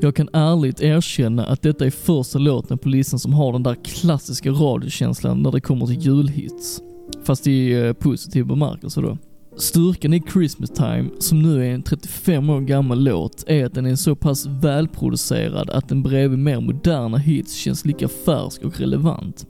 Jag 0.00 0.16
kan 0.16 0.28
ärligt 0.32 0.82
erkänna 0.82 1.46
att 1.46 1.62
detta 1.62 1.86
är 1.86 1.90
första 1.90 2.38
låten 2.38 2.78
på 2.78 2.88
listan 2.88 3.18
som 3.18 3.32
har 3.32 3.52
den 3.52 3.62
där 3.62 3.74
klassiska 3.74 4.50
radiokänslan 4.50 5.42
när 5.42 5.52
det 5.52 5.60
kommer 5.60 5.86
till 5.86 6.00
julhits. 6.00 6.82
Fast 7.24 7.46
i 7.46 7.72
eh, 7.72 7.92
positiv 7.92 8.46
bemärkelse 8.46 9.00
då. 9.00 9.18
Styrkan 9.56 10.14
i 10.14 10.22
Christmas 10.32 10.70
time, 10.70 11.10
som 11.18 11.42
nu 11.42 11.66
är 11.66 11.74
en 11.74 11.82
35 11.82 12.50
år 12.50 12.60
gammal 12.60 13.04
låt, 13.04 13.44
är 13.46 13.66
att 13.66 13.74
den 13.74 13.86
är 13.86 13.96
så 13.96 14.14
pass 14.16 14.46
välproducerad 14.46 15.70
att 15.70 15.88
den 15.88 16.02
bredvid 16.02 16.38
mer 16.38 16.60
moderna 16.60 17.18
hits 17.18 17.54
känns 17.54 17.84
lika 17.84 18.08
färsk 18.08 18.64
och 18.64 18.80
relevant. 18.80 19.46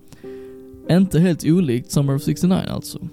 Inte 0.91 1.21
helt 1.21 1.45
olikt 1.45 1.91
Summer 1.91 2.15
of 2.15 2.23
69 2.23 2.59
alltså. 2.71 3.09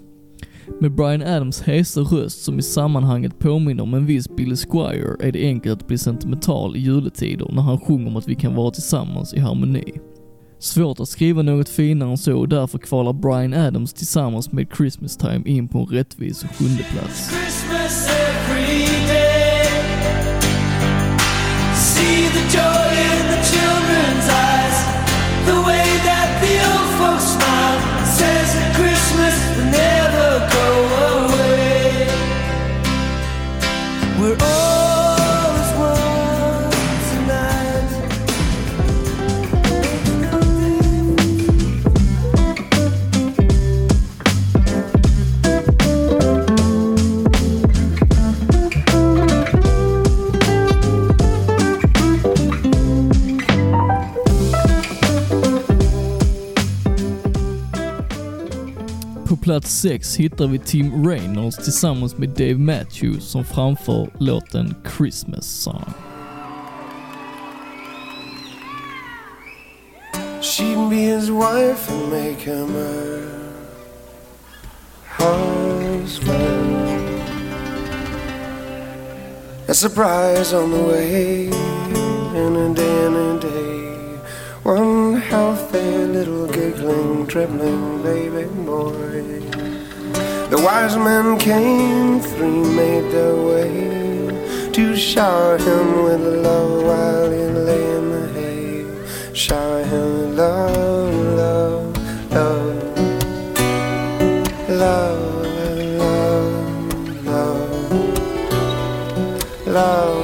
Med 0.82 0.96
Brian 0.96 1.22
Adams 1.22 1.62
hesa 1.62 2.02
röst 2.02 2.44
som 2.44 2.60
i 2.60 2.62
sammanhanget 2.62 3.40
påminner 3.40 3.84
om 3.84 3.94
en 3.94 4.06
viss 4.06 4.30
Billy 4.36 4.56
Squire 4.56 5.28
är 5.28 5.32
det 5.32 5.48
enkelt 5.48 5.82
att 5.82 5.88
bli 5.88 5.98
sentimental 5.98 6.76
i 6.76 6.80
juletider 6.80 7.50
när 7.52 7.62
han 7.62 7.80
sjunger 7.80 8.08
om 8.08 8.16
att 8.16 8.28
vi 8.28 8.36
kan 8.36 8.56
vara 8.56 8.72
tillsammans 8.72 9.34
i 9.34 9.40
harmoni. 9.40 9.94
Svårt 10.60 11.00
att 11.00 11.10
skriva 11.10 11.42
något 11.42 11.70
finare 11.70 12.10
än 12.10 12.18
så 12.18 12.38
och 12.38 12.50
därför 12.50 12.78
kvalar 12.78 13.14
Brian 13.14 13.54
Adams 13.54 13.94
tillsammans 13.94 14.52
med 14.52 14.68
Christmas 14.78 15.18
time 15.18 15.42
in 15.46 15.68
på 15.68 15.80
en 15.80 15.86
rättvis 15.86 16.44
sjunde 16.44 16.84
plats. 16.84 17.32
Plats 59.48 59.70
6 59.72 60.16
hittar 60.16 60.48
vi 60.48 60.60
Tim 60.60 61.08
Reynolds 61.08 61.56
tillsammans 61.56 62.18
med 62.18 62.30
Dave 62.30 62.58
Matthews 62.58 63.24
som 63.24 63.46
framför 63.46 64.10
låten 64.20 64.76
Christmas 64.98 65.46
Song. 65.62 65.94
She'd 70.42 70.90
be 70.90 70.96
his 70.96 71.30
wife 71.30 71.92
and 71.92 72.10
make 72.10 72.42
him 72.42 72.74
her 72.74 73.22
husband. 75.18 76.78
A 79.70 79.74
surprise 79.74 80.54
on 80.54 80.72
the 80.72 80.84
way, 80.84 81.50
and 82.36 82.58
a 82.58 82.74
day 82.74 83.06
and 83.06 83.16
a 83.16 83.40
day. 83.40 83.57
Little 86.18 86.48
giggling, 86.48 87.28
dribbling 87.28 88.02
baby 88.02 88.46
boy. 88.66 89.22
The 90.50 90.60
wise 90.66 90.98
men 90.98 91.38
came, 91.38 92.20
three 92.20 92.64
made 92.76 93.12
their 93.12 93.36
way 93.36 94.72
to 94.74 94.96
shower 94.96 95.60
him 95.60 96.06
with 96.06 96.22
love 96.44 96.86
while 96.86 97.32
he 97.32 97.44
lay 97.68 97.98
in 97.98 98.10
the 98.10 98.28
hay. 98.34 98.86
Shower 99.36 99.84
him 99.84 100.08
with 100.18 100.40
love, 100.40 101.14
love, 101.38 101.96
love, 102.32 102.82
love, 104.68 105.46
love, 106.00 107.26
love, 107.28 107.78
love, 109.68 110.17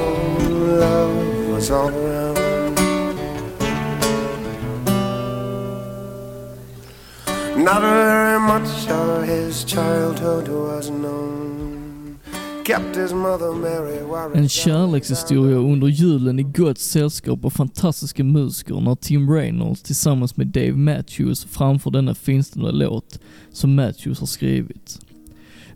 Not 7.63 7.81
very 7.81 8.39
much 8.39 8.89
of 8.89 9.23
his 9.23 9.63
childhood 9.63 10.47
was 10.49 10.89
known. 10.89 12.19
Kept 12.65 12.95
his 12.95 13.13
mother 13.13 13.53
Mary. 13.53 13.99
En 14.35 14.49
kärlekshistoria 14.49 15.57
under 15.57 15.87
julen 15.87 16.39
i 16.39 16.43
gott 16.43 16.79
sällskap 16.79 17.45
och 17.45 17.53
fantastiska 17.53 18.23
musiker 18.23 18.81
när 18.81 18.95
Tim 18.95 19.29
Reynolds 19.29 19.81
tillsammans 19.81 20.37
med 20.37 20.47
Dave 20.47 20.73
Matthews 20.73 21.45
framför 21.45 21.91
denna 21.91 22.15
finstämda 22.15 22.71
låt 22.71 23.19
som 23.51 23.75
Matthews 23.75 24.19
har 24.19 24.27
skrivit. 24.27 24.99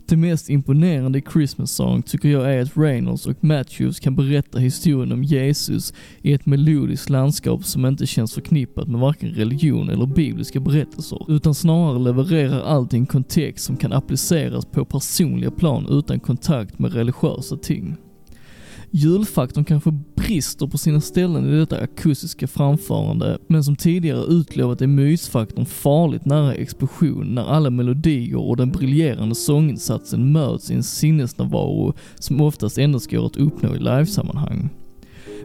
Det 0.08 0.16
mest 0.16 0.50
imponerande 0.50 1.18
i 1.18 1.22
Christmas 1.32 1.72
Song 1.72 2.02
tycker 2.02 2.28
jag 2.28 2.54
är 2.54 2.62
att 2.62 2.76
Reynolds 2.76 3.26
och 3.26 3.44
Matthews 3.44 4.00
kan 4.00 4.16
berätta 4.16 4.58
historien 4.58 5.12
om 5.12 5.24
Jesus 5.24 5.92
i 6.22 6.32
ett 6.32 6.46
melodiskt 6.46 7.10
landskap 7.10 7.64
som 7.64 7.86
inte 7.86 8.06
känns 8.06 8.34
förknippat 8.34 8.88
med 8.88 9.00
varken 9.00 9.28
religion 9.28 9.90
eller 9.90 10.06
bibliska 10.06 10.60
berättelser, 10.60 11.30
utan 11.30 11.54
snarare 11.54 11.98
levererar 11.98 12.60
allt 12.60 12.94
i 12.94 12.96
en 12.96 13.06
kontext 13.06 13.64
som 13.64 13.76
kan 13.76 13.92
appliceras 13.92 14.64
på 14.66 14.84
personliga 14.84 15.50
plan 15.50 15.86
utan 15.90 16.20
kontakt 16.20 16.78
med 16.78 16.92
religiösa 16.92 17.56
ting. 17.56 17.96
Julfaktorn 18.90 19.64
kanske 19.64 19.90
brister 20.16 20.66
på 20.66 20.78
sina 20.78 21.00
ställen 21.00 21.48
i 21.48 21.58
detta 21.58 21.78
akustiska 21.78 22.46
framförande, 22.46 23.38
men 23.46 23.64
som 23.64 23.76
tidigare 23.76 24.24
utlovat 24.24 24.82
är 24.82 24.86
mysfaktorn 24.86 25.66
farligt 25.66 26.24
nära 26.24 26.54
explosion 26.54 27.34
när 27.34 27.44
alla 27.44 27.70
melodier 27.70 28.36
och 28.36 28.56
den 28.56 28.70
briljerande 28.70 29.34
sånginsatsen 29.34 30.32
möts 30.32 30.70
i 30.70 30.74
en 30.74 30.82
sinnesnärvaro 30.82 31.94
som 32.18 32.40
oftast 32.40 32.78
endast 32.78 33.10
går 33.10 33.26
att 33.26 33.36
uppnå 33.36 33.74
i 33.74 33.78
livesammanhang. 33.78 34.70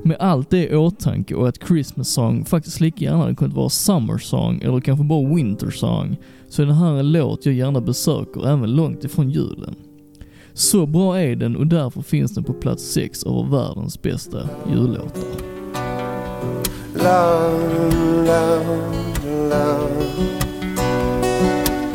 Med 0.04 0.18
allt 0.20 0.50
det 0.50 0.68
i 0.68 0.76
åtanke 0.76 1.36
och 1.36 1.48
att 1.48 1.68
Christmas 1.68 2.10
Song 2.10 2.46
faktiskt 2.46 2.80
lika 2.80 3.06
gärna 3.06 3.18
hade 3.18 3.36
kunnat 3.36 3.56
vara 3.56 3.70
Summer 3.70 4.18
Song 4.18 4.62
eller 4.62 4.80
kanske 4.80 5.06
bara 5.06 5.36
Winter 5.36 5.72
Song, 5.72 6.18
så 6.50 6.62
är 6.62 6.66
det 6.66 6.74
här 6.74 6.94
en 6.94 7.12
låt 7.12 7.46
jag 7.46 7.56
gärna 7.56 7.82
besöker 7.82 8.48
även 8.48 8.76
långt 8.76 9.04
ifrån 9.04 9.30
julen. 9.30 9.76
Så 10.54 10.86
bra 10.86 11.20
är 11.20 11.36
den 11.36 11.56
och 11.56 11.68
därför 11.68 12.02
finns 12.02 12.34
den 12.34 12.44
på 12.44 12.54
plats 12.54 12.84
6 12.84 13.24
över 13.24 13.44
världens 13.44 14.02
bästa 14.02 14.50
jullåtar. 14.70 15.24
Love, 16.96 17.92
love, 18.26 18.78
love. 19.50 19.90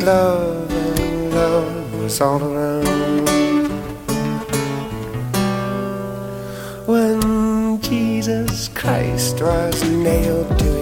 Love 0.06 0.68
and 0.98 1.34
love 1.34 2.02
was 2.02 2.20
all 2.20 2.42
around. 2.42 3.28
When 6.86 7.80
Jesus 7.82 8.68
Christ 8.68 9.40
was 9.40 9.84
nailed 9.84 10.58
to 10.58 10.77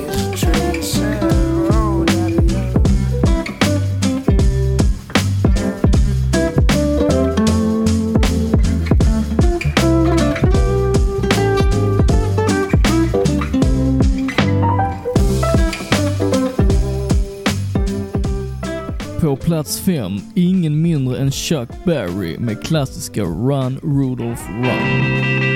På 19.27 19.37
plats 19.37 19.81
5, 19.81 20.20
ingen 20.35 20.83
mindre 20.83 21.18
än 21.18 21.31
Chuck 21.31 21.68
Berry 21.85 22.39
med 22.39 22.62
klassiska 22.62 23.22
Run 23.22 23.81
Rudolph 23.83 24.43
Run. 24.51 25.56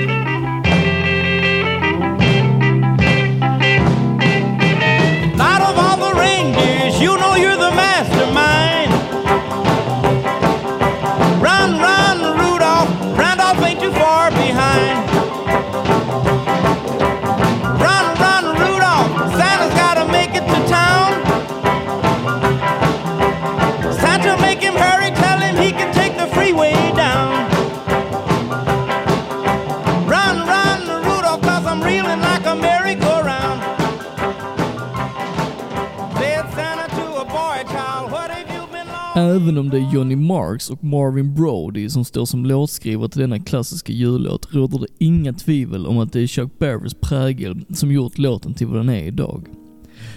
Även 39.51 39.59
om 39.59 39.69
det 39.69 39.77
är 39.77 39.93
Johnny 39.93 40.15
Marks 40.15 40.69
och 40.69 40.83
Marvin 40.83 41.35
Brody 41.35 41.89
som 41.89 42.05
står 42.05 42.25
som 42.25 42.45
låtskrivare 42.45 43.09
till 43.09 43.21
denna 43.21 43.39
klassiska 43.39 43.93
jullåt 43.93 44.53
råder 44.53 44.79
det 44.79 44.87
inga 44.97 45.33
tvivel 45.33 45.85
om 45.85 45.97
att 45.97 46.13
det 46.13 46.21
är 46.21 46.27
Chuck 46.27 46.59
Berrys 46.59 46.93
prägel 46.93 47.65
som 47.73 47.91
gjort 47.91 48.17
låten 48.17 48.53
till 48.53 48.67
vad 48.67 48.77
den 48.77 48.89
är 48.89 49.03
idag. 49.03 49.47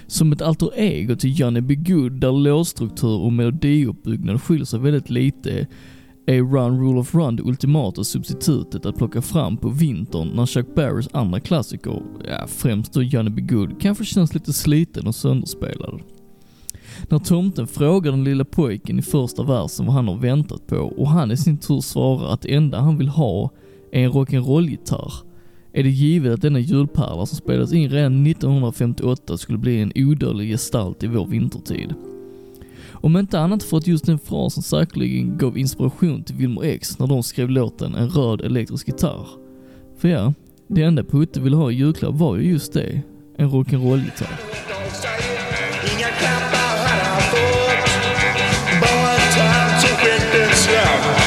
Som 0.07 0.33
ett 0.33 0.43
alter 0.43 0.71
ego 0.77 1.17
till 1.17 1.41
Johnny 1.41 1.61
B. 1.61 1.75
Good 1.75 2.13
där 2.13 2.33
låtstruktur 2.33 3.19
och 3.19 3.33
melodiuppbyggnad 3.33 4.43
skiljer 4.43 4.65
sig 4.65 4.81
väldigt 4.81 5.11
lite 5.11 5.67
är 6.27 6.43
Run 6.43 6.81
Rule 6.81 7.01
of 7.01 7.15
Run 7.15 7.37
det 7.37 7.43
ultimata 7.43 8.05
substitutet 8.05 8.87
att 8.87 8.99
plocka 8.99 9.23
fram 9.23 9.57
på 9.57 9.69
vintern 9.69 10.29
när 10.29 10.47
Chuck 10.47 10.75
Berrys 10.75 11.09
andra 11.13 11.41
klassiker, 11.41 12.03
ja 12.29 12.47
främst 12.47 12.93
då 12.93 13.03
Johnny 13.03 13.31
B. 13.31 13.43
Good, 13.43 13.81
kanske 13.81 14.05
känns 14.05 14.35
lite 14.35 14.53
sliten 14.53 15.07
och 15.07 15.15
sönderspelad. 15.15 16.01
När 17.09 17.19
tomten 17.19 17.67
frågar 17.67 18.11
den 18.11 18.25
lilla 18.25 18.45
pojken 18.45 18.99
i 18.99 19.03
första 19.03 19.43
versen 19.43 19.87
vad 19.87 19.95
han 19.95 20.09
har 20.09 20.17
väntat 20.17 20.67
på 20.67 20.77
och 20.77 21.09
han 21.09 21.31
i 21.31 21.37
sin 21.37 21.59
tur 21.59 21.81
svarar 21.81 22.33
att 22.33 22.43
det 22.43 22.55
enda 22.55 22.81
han 22.81 22.99
vill 22.99 23.09
ha 23.09 23.51
är 23.93 24.05
en 24.05 24.13
rock'n'roll-gitarr 24.13 25.13
är 25.77 25.83
det 25.83 25.91
givet 25.91 26.33
att 26.33 26.43
denna 26.43 26.59
julpärla 26.59 27.27
som 27.27 27.37
spelades 27.37 27.73
in 27.73 27.91
redan 27.91 28.27
1958 28.27 29.39
skulle 29.39 29.59
bli 29.59 29.81
en 29.81 29.93
odödlig 29.95 30.51
gestalt 30.51 31.03
i 31.03 31.07
vår 31.07 31.27
vintertid. 31.27 31.95
Om 32.93 33.17
inte 33.17 33.41
annat 33.41 33.63
för 33.63 33.77
att 33.77 33.87
just 33.87 34.07
den 34.07 34.19
frasen 34.19 34.63
säkerligen 34.63 35.39
gav 35.39 35.59
inspiration 35.59 36.23
till 36.23 36.37
Wilmer 36.37 36.63
X 36.63 36.99
när 36.99 37.07
de 37.07 37.23
skrev 37.23 37.51
låten 37.51 37.95
En 37.95 38.09
röd 38.09 38.41
elektrisk 38.41 38.89
gitarr. 38.89 39.27
För 39.99 40.09
ja, 40.09 40.35
det 40.69 40.83
enda 40.83 41.05
Putte 41.05 41.41
ville 41.41 41.57
ha 41.57 41.71
i 41.71 41.75
julklapp 41.75 42.15
var 42.15 42.37
ju 42.37 42.51
just 42.51 42.73
det, 42.73 43.03
en 43.37 43.51
rock'n'roll-gitarr. 43.51 44.41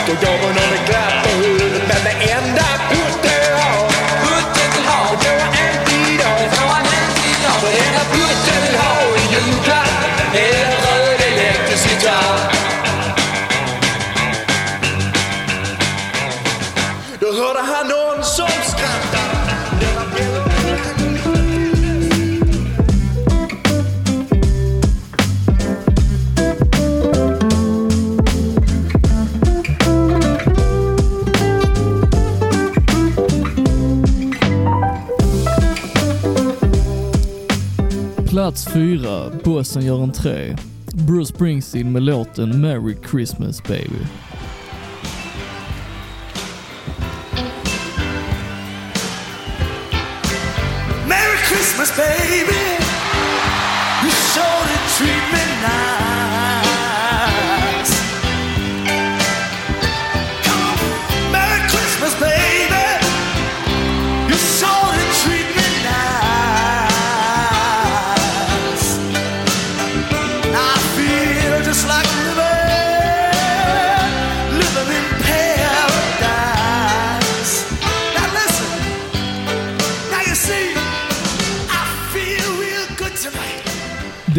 Slant 0.08 0.22
Då 0.22 0.28
gav 0.28 0.40
hon 0.40 0.97
Plats 38.48 38.68
4, 38.68 39.32
Bossen 39.44 39.86
gör 39.86 40.04
entré. 40.04 40.56
Bruce 40.94 41.26
Springsteen 41.26 41.92
med 41.92 42.04
låten 42.04 42.62
Merry 42.62 42.96
Christmas 43.12 43.64
Baby. 43.64 44.06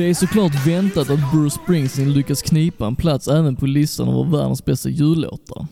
Är 0.08 0.14
såklart 0.14 0.66
väntat 0.66 1.10
att 1.10 1.32
Bruce 1.32 1.58
Springsteen 1.64 2.12
lyckas 2.12 2.42
knipa 2.42 2.86
en 2.86 2.96
plats 2.96 3.28
även 3.28 3.56
på 3.56 3.66
listan 3.66 4.08
över 4.08 4.24
världens 4.24 4.64
bästa 4.64 4.88
jullåtar. 4.88 5.66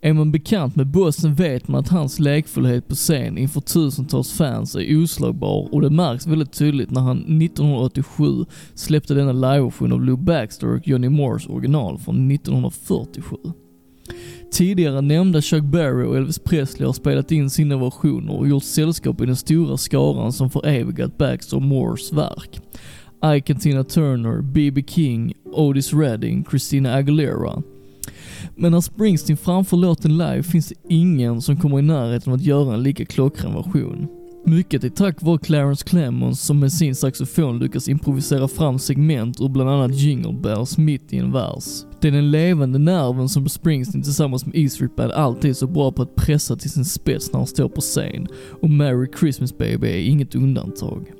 Är 0.00 0.12
man 0.12 0.32
bekant 0.32 0.76
med 0.76 0.86
bossen 0.86 1.34
vet 1.34 1.68
man 1.68 1.80
att 1.80 1.88
hans 1.88 2.18
lekfullhet 2.18 2.88
på 2.88 2.94
scen 2.94 3.38
inför 3.38 3.60
tusentals 3.60 4.32
fans 4.32 4.74
är 4.74 5.02
oslagbar 5.02 5.74
och 5.74 5.80
det 5.80 5.90
märks 5.90 6.26
väldigt 6.26 6.52
tydligt 6.52 6.90
när 6.90 7.00
han 7.00 7.18
1987 7.18 8.44
släppte 8.74 9.14
denna 9.14 9.32
liveversion 9.32 9.92
av 9.92 10.04
Lou 10.04 10.16
Baxter 10.16 10.68
och 10.68 10.88
Johnny 10.88 11.08
Moores 11.08 11.46
original 11.46 11.98
från 11.98 12.30
1947. 12.30 13.36
Tidigare 14.52 15.00
nämnda 15.00 15.42
Chuck 15.42 15.64
Berry 15.64 16.06
och 16.06 16.16
Elvis 16.16 16.38
Presley 16.38 16.86
har 16.86 16.92
spelat 16.92 17.32
in 17.32 17.50
sina 17.50 17.76
versioner 17.76 18.32
och 18.32 18.48
gjort 18.48 18.64
sällskap 18.64 19.20
i 19.20 19.26
den 19.26 19.36
stora 19.36 19.76
skaran 19.76 20.32
som 20.32 20.50
förevigat 20.50 21.18
Baxter 21.18 21.56
och 21.56 21.62
Moores 21.62 22.12
verk. 22.12 22.60
Ike 23.34 23.52
and 23.52 23.62
Tina 23.62 23.84
Turner, 23.84 24.42
B.B. 24.42 24.82
King, 24.86 25.34
Otis 25.52 25.92
Redding, 25.92 26.44
Christina 26.50 26.94
Aguilera. 26.94 27.62
Men 28.54 28.72
när 28.72 28.80
Springsteen 28.80 29.36
framför 29.36 29.76
låten 29.76 30.18
live 30.18 30.42
finns 30.42 30.68
det 30.68 30.74
ingen 30.88 31.42
som 31.42 31.56
kommer 31.56 31.78
i 31.78 31.82
närheten 31.82 32.32
av 32.32 32.38
att 32.38 32.44
göra 32.44 32.74
en 32.74 32.82
lika 32.82 33.04
klockren 33.04 33.54
version. 33.54 34.08
Mycket 34.48 34.84
är 34.84 34.88
tack 34.88 35.22
vare 35.22 35.38
Clarence 35.38 35.84
Clemons 35.84 36.40
som 36.40 36.60
med 36.60 36.72
sin 36.72 36.94
saxofon 36.94 37.58
lyckas 37.58 37.88
improvisera 37.88 38.48
fram 38.48 38.78
segment 38.78 39.40
ur 39.40 39.48
bland 39.48 39.70
annat 39.70 39.94
Jingle 39.94 40.32
Bells 40.32 40.78
mitt 40.78 41.12
i 41.12 41.18
en 41.18 41.32
vers. 41.32 41.64
Det 42.00 42.08
är 42.08 42.12
den 42.12 42.30
levande 42.30 42.78
nerven 42.78 43.28
som 43.28 43.48
Springsteen 43.48 44.02
tillsammans 44.02 44.46
med 44.46 44.56
E 44.56 44.68
Street 44.68 44.96
Band 44.96 45.12
alltid 45.12 45.50
är 45.50 45.54
så 45.54 45.66
bra 45.66 45.92
på 45.92 46.02
att 46.02 46.14
pressa 46.14 46.56
till 46.56 46.70
sin 46.70 46.84
spets 46.84 47.32
när 47.32 47.38
han 47.38 47.46
står 47.46 47.68
på 47.68 47.80
scen 47.80 48.26
och 48.62 48.70
Merry 48.70 49.08
Christmas 49.20 49.58
Baby 49.58 49.86
är 49.86 49.98
inget 49.98 50.34
undantag. 50.34 51.12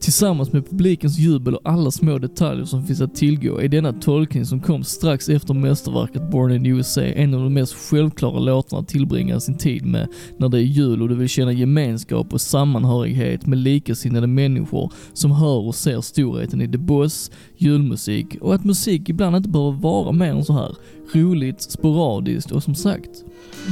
Tillsammans 0.00 0.52
med 0.52 0.70
publikens 0.70 1.18
jubel 1.18 1.54
och 1.54 1.60
alla 1.64 1.90
små 1.90 2.18
detaljer 2.18 2.64
som 2.64 2.86
finns 2.86 3.00
att 3.00 3.14
tillgå 3.14 3.60
är 3.60 3.68
denna 3.68 3.92
tolkning 3.92 4.46
som 4.46 4.60
kom 4.60 4.84
strax 4.84 5.28
efter 5.28 5.54
mästerverket 5.54 6.30
Born 6.30 6.52
in 6.52 6.66
USA 6.66 7.02
en 7.02 7.34
av 7.34 7.40
de 7.40 7.54
mest 7.54 7.74
självklara 7.74 8.38
låtarna 8.38 8.80
att 8.80 8.88
tillbringa 8.88 9.40
sin 9.40 9.58
tid 9.58 9.86
med 9.86 10.08
när 10.36 10.48
det 10.48 10.58
är 10.58 10.62
jul 10.62 11.02
och 11.02 11.08
du 11.08 11.14
vill 11.14 11.28
känna 11.28 11.52
gemenskap 11.52 12.32
och 12.32 12.40
sammanhörighet 12.40 13.46
med 13.46 13.58
likasinnade 13.58 14.26
människor 14.26 14.92
som 15.12 15.30
hör 15.30 15.66
och 15.66 15.74
ser 15.74 16.00
storheten 16.00 16.60
i 16.60 16.68
The 16.68 16.78
Boss, 16.78 17.30
julmusik 17.56 18.36
och 18.40 18.54
att 18.54 18.64
musik 18.64 19.08
ibland 19.08 19.36
inte 19.36 19.48
behöver 19.48 19.78
vara 19.78 20.12
mer 20.12 20.30
än 20.30 20.44
så 20.44 20.52
här 20.52 20.76
roligt, 21.12 21.62
sporadiskt 21.62 22.52
och 22.52 22.62
som 22.62 22.74
sagt, 22.74 23.24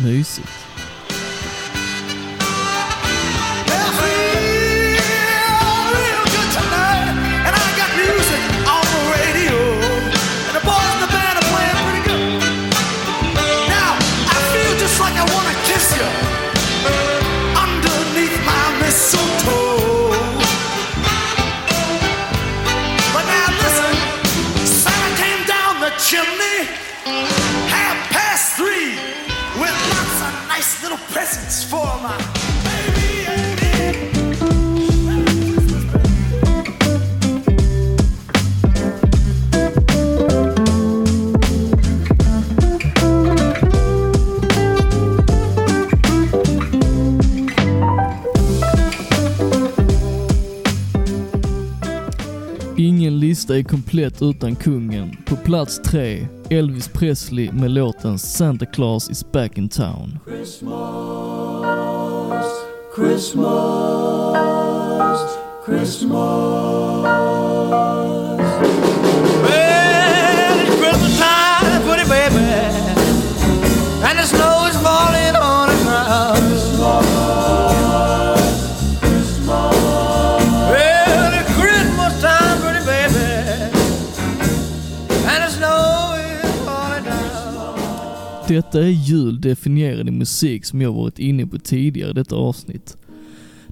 mysigt. 0.04 0.73
Lista 53.34 53.58
är 53.58 53.62
komplett 53.62 54.22
utan 54.22 54.56
kungen. 54.56 55.16
På 55.26 55.36
plats 55.36 55.80
tre, 55.84 56.26
Elvis 56.50 56.88
Presley 56.88 57.52
med 57.52 57.70
låten 57.70 58.18
Santa 58.18 58.66
Claus 58.66 59.10
is 59.10 59.32
back 59.32 59.58
in 59.58 59.68
town. 59.68 60.18
Christmas, 60.26 61.64
Christmas, 62.96 64.38
Christmas 65.66 67.04
Detta 88.54 88.82
är 88.82 88.88
jul 88.88 89.40
definierad 89.40 90.08
i 90.08 90.10
musik 90.10 90.64
som 90.64 90.80
jag 90.80 90.92
varit 90.92 91.18
inne 91.18 91.46
på 91.46 91.58
tidigare 91.58 92.10
i 92.10 92.14
detta 92.14 92.36
avsnitt. 92.36 92.96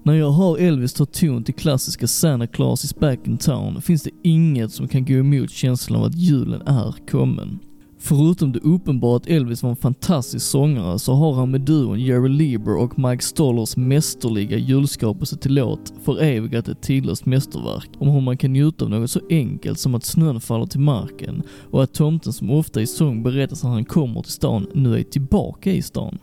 När 0.03 0.15
jag 0.15 0.33
hör 0.33 0.59
Elvis 0.59 0.93
ta 0.93 1.07
ton 1.07 1.45
till 1.45 1.55
klassiska 1.55 2.07
Santa 2.07 2.47
Claus 2.47 2.85
is 2.85 2.95
back 2.95 3.19
in 3.27 3.39
town 3.39 3.83
finns 3.83 4.03
det 4.03 4.11
inget 4.23 4.73
som 4.73 4.89
kan 4.89 5.05
gå 5.05 5.15
emot 5.15 5.51
känslan 5.51 6.01
av 6.01 6.07
att 6.07 6.15
julen 6.15 6.63
är 6.63 6.95
kommen. 7.11 7.59
Förutom 8.05 8.53
det 8.53 8.59
uppenbara 8.59 9.17
att 9.17 9.27
Elvis 9.27 9.63
var 9.63 9.71
en 9.71 9.77
fantastisk 9.77 10.47
sångare 10.47 10.99
så 10.99 11.13
har 11.13 11.33
han 11.33 11.51
med 11.51 11.61
duon 11.61 12.01
Jerry 12.01 12.29
Lieber 12.29 12.77
och 12.77 12.99
Mike 12.99 13.23
Stollers 13.23 13.77
mästerliga 13.77 14.59
julskapelse 14.59 15.37
till 15.37 15.55
låt 15.55 15.93
förevigat 16.05 16.69
ett 16.69 16.83
tidlöst 16.83 17.27
mästerverk 17.27 17.91
om 17.99 18.09
hur 18.09 18.21
man 18.21 18.37
kan 18.37 18.53
njuta 18.53 18.85
av 18.85 18.91
något 18.91 19.11
så 19.11 19.21
enkelt 19.31 19.79
som 19.79 19.95
att 19.95 20.05
snön 20.05 20.41
faller 20.41 20.67
till 20.67 20.81
marken 20.81 21.43
och 21.71 21.83
att 21.83 21.95
tomten 21.95 22.33
som 22.33 22.51
ofta 22.51 22.83
i 22.83 22.87
sång 22.87 23.23
berättas 23.23 23.63
när 23.63 23.71
han 23.71 23.85
kommer 23.85 24.23
till 24.23 24.33
stan 24.33 24.67
nu 24.75 24.99
är 24.99 25.03
tillbaka 25.03 25.73
i 25.73 25.83
stan. 25.83 26.19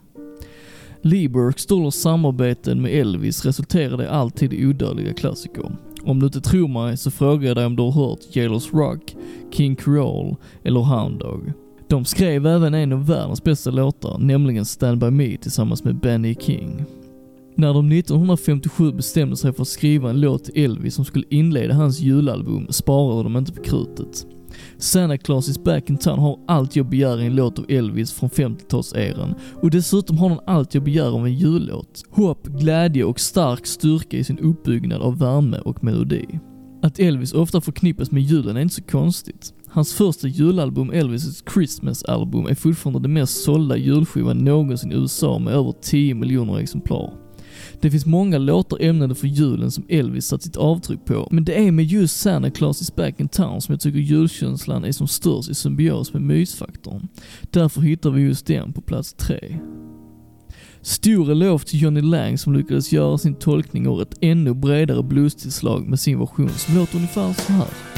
Lieber 1.02 1.48
och 1.48 1.60
Stollers 1.60 1.94
samarbeten 1.94 2.82
med 2.82 2.92
Elvis 2.92 3.46
resulterade 3.46 4.12
alltid 4.12 4.54
i 4.54 4.66
odödliga 4.66 5.14
klassiker. 5.14 5.72
Om 6.04 6.20
du 6.20 6.26
inte 6.26 6.42
tror 6.42 6.68
mig 6.68 6.98
så 6.98 7.12
frågar 7.12 7.48
jag 7.48 7.58
dig 7.58 7.66
om 7.66 7.76
du 7.76 7.84
har 7.84 7.92
hört 7.92 8.20
Jailers 8.36 8.74
Rock, 8.74 9.16
King 9.52 9.76
Creole 9.76 10.36
eller 10.64 10.80
Hound 10.80 11.20
Dog. 11.20 11.54
De 11.90 12.06
skrev 12.06 12.48
även 12.48 12.74
en 12.74 12.94
av 12.94 13.06
världens 13.06 13.44
bästa 13.44 13.72
låtar, 13.72 14.18
nämligen 14.18 14.66
Stand 14.66 15.00
By 15.00 15.10
Me 15.10 15.38
tillsammans 15.38 15.84
med 15.84 16.00
Benny 16.00 16.36
King. 16.36 16.86
När 17.56 17.74
de 17.74 17.92
1957 17.92 18.92
bestämde 18.92 19.38
sig 19.38 19.54
för 19.54 19.62
att 19.62 19.68
skriva 19.68 20.10
en 20.10 20.22
låt 20.22 20.44
till 20.44 20.64
Elvis 20.64 20.96
som 20.96 21.06
skulle 21.06 21.26
inleda 21.30 21.74
hans 21.74 22.00
julalbum 22.00 22.68
sparade 22.70 23.24
de 23.24 23.38
inte 23.38 23.52
på 23.52 23.62
krutet. 23.64 24.26
Santa 24.78 25.18
Claus 25.18 25.50
is 25.50 25.64
back 25.64 25.90
in 25.90 25.98
town 25.98 26.20
har 26.20 26.40
allt 26.48 26.76
jag 26.76 26.90
begär 26.90 27.22
i 27.22 27.26
en 27.26 27.36
låt 27.36 27.60
av 27.60 27.66
Elvis 27.70 28.14
från 28.14 28.30
50-talseran 28.30 29.36
och 29.62 29.70
dessutom 29.70 30.18
har 30.18 30.30
den 30.30 30.40
allt 30.46 30.74
jag 30.74 30.84
begär 30.84 31.16
av 31.16 31.26
en 31.26 31.34
jullåt. 31.34 32.04
Hopp, 32.10 32.48
glädje 32.48 33.04
och 33.04 33.20
stark 33.20 33.68
styrka 33.68 34.18
i 34.18 34.24
sin 34.24 34.40
uppbyggnad 34.40 35.02
av 35.02 35.20
värme 35.20 35.58
och 35.60 35.84
melodi. 35.84 36.40
Att 36.82 37.00
Elvis 37.00 37.34
ofta 37.34 37.62
förknippas 37.62 38.12
med 38.12 38.24
julen 38.24 38.58
är 38.58 38.62
inte 38.62 38.76
så 38.76 38.84
konstigt. 38.84 39.54
Hans 39.72 39.94
första 39.94 40.28
julalbum, 40.28 40.92
Elvis' 40.92 41.44
Christmas 41.54 42.04
album, 42.04 42.46
är 42.46 42.56
fortfarande 42.56 43.00
den 43.00 43.14
mest 43.14 43.44
sålda 43.44 43.78
julskivan 43.78 44.38
någonsin 44.38 44.92
i 44.92 44.96
USA 44.96 45.40
med 45.40 45.54
över 45.54 45.74
10 45.82 46.14
miljoner 46.14 46.60
exemplar. 46.60 47.14
Det 47.82 47.92
finns 47.92 48.06
många 48.06 48.38
låtar 48.38 48.82
ämnade 48.82 49.16
för 49.16 49.28
julen 49.28 49.72
som 49.72 49.86
Elvis 49.90 50.26
satt 50.26 50.44
sitt 50.44 50.56
avtryck 50.56 51.06
på, 51.06 51.28
men 51.32 51.46
det 51.46 51.68
är 51.68 51.72
med 51.72 51.86
just 51.86 52.20
Santa 52.20 52.50
Claus 52.50 52.82
is 52.82 52.96
back 52.96 53.20
in 53.20 53.28
town 53.28 53.62
som 53.62 53.74
jag 53.74 53.80
tycker 53.80 54.00
julkänslan 54.00 54.86
är 54.86 54.92
som 54.92 55.08
störst 55.08 55.50
i 55.50 55.56
symbios 55.56 56.14
med 56.14 56.22
mysfaktorn. 56.22 57.08
Därför 57.52 57.82
hittar 57.82 58.10
vi 58.10 58.22
just 58.22 58.46
den 58.46 58.74
på 58.74 58.82
plats 58.82 59.14
tre. 59.14 59.60
Stor 60.82 61.32
eloge 61.32 61.66
till 61.66 61.82
Johnny 61.82 62.02
Lang 62.02 62.38
som 62.38 62.54
lyckades 62.54 62.92
göra 62.92 63.18
sin 63.18 63.36
tolkning 63.36 63.88
och 63.88 64.02
ett 64.02 64.18
ännu 64.22 64.54
bredare 64.54 65.04
bluestillslag 65.04 65.88
med 65.88 66.00
sin 66.00 66.20
version 66.20 66.50
som 66.50 66.76
låter 66.76 66.96
ungefär 66.96 67.34
så 67.34 67.52
här. 67.52 67.89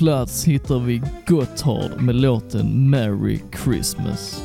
Plats 0.00 0.44
hittar 0.44 0.78
vi 0.78 1.02
Gotthard 1.26 2.00
med 2.00 2.14
låten 2.14 2.90
Merry 2.90 3.40
Christmas. 3.64 4.42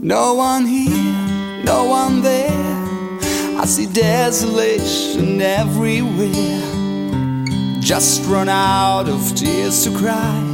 No 0.00 0.34
one 0.38 0.66
here, 0.66 1.64
no 1.64 1.90
one 1.90 2.22
there. 2.22 3.62
I 3.62 3.66
see 3.66 3.86
desolation 3.86 5.40
everywhere. 5.40 6.76
just 7.80 8.24
run 8.28 8.48
out 8.48 9.08
of 9.08 9.34
tears 9.34 9.84
to 9.84 9.90
cry. 9.98 10.45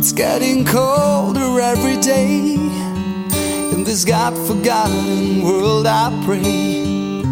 It's 0.00 0.12
getting 0.12 0.64
colder 0.64 1.60
every 1.60 1.96
day. 1.96 2.54
In 3.74 3.82
this 3.82 4.04
God 4.04 4.32
forgotten 4.46 5.42
world, 5.42 5.88
I 5.88 6.12
pray 6.24 7.24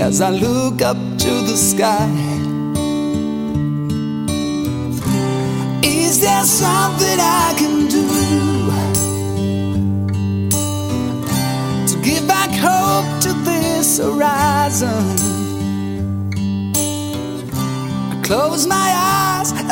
as 0.00 0.22
I 0.22 0.30
look 0.30 0.80
up 0.80 0.96
to 0.96 1.30
the 1.48 1.56
sky. 1.58 2.08
Is 5.82 6.22
there 6.22 6.44
something 6.44 7.18
I 7.20 7.54
can 7.58 7.88
do 7.88 8.08
to 11.88 12.02
give 12.02 12.26
back 12.26 12.48
hope 12.52 13.20
to 13.24 13.34
this 13.44 13.98
horizon? 13.98 15.04
I 18.12 18.22
close 18.24 18.66
my 18.66 18.94
eyes 18.96 19.19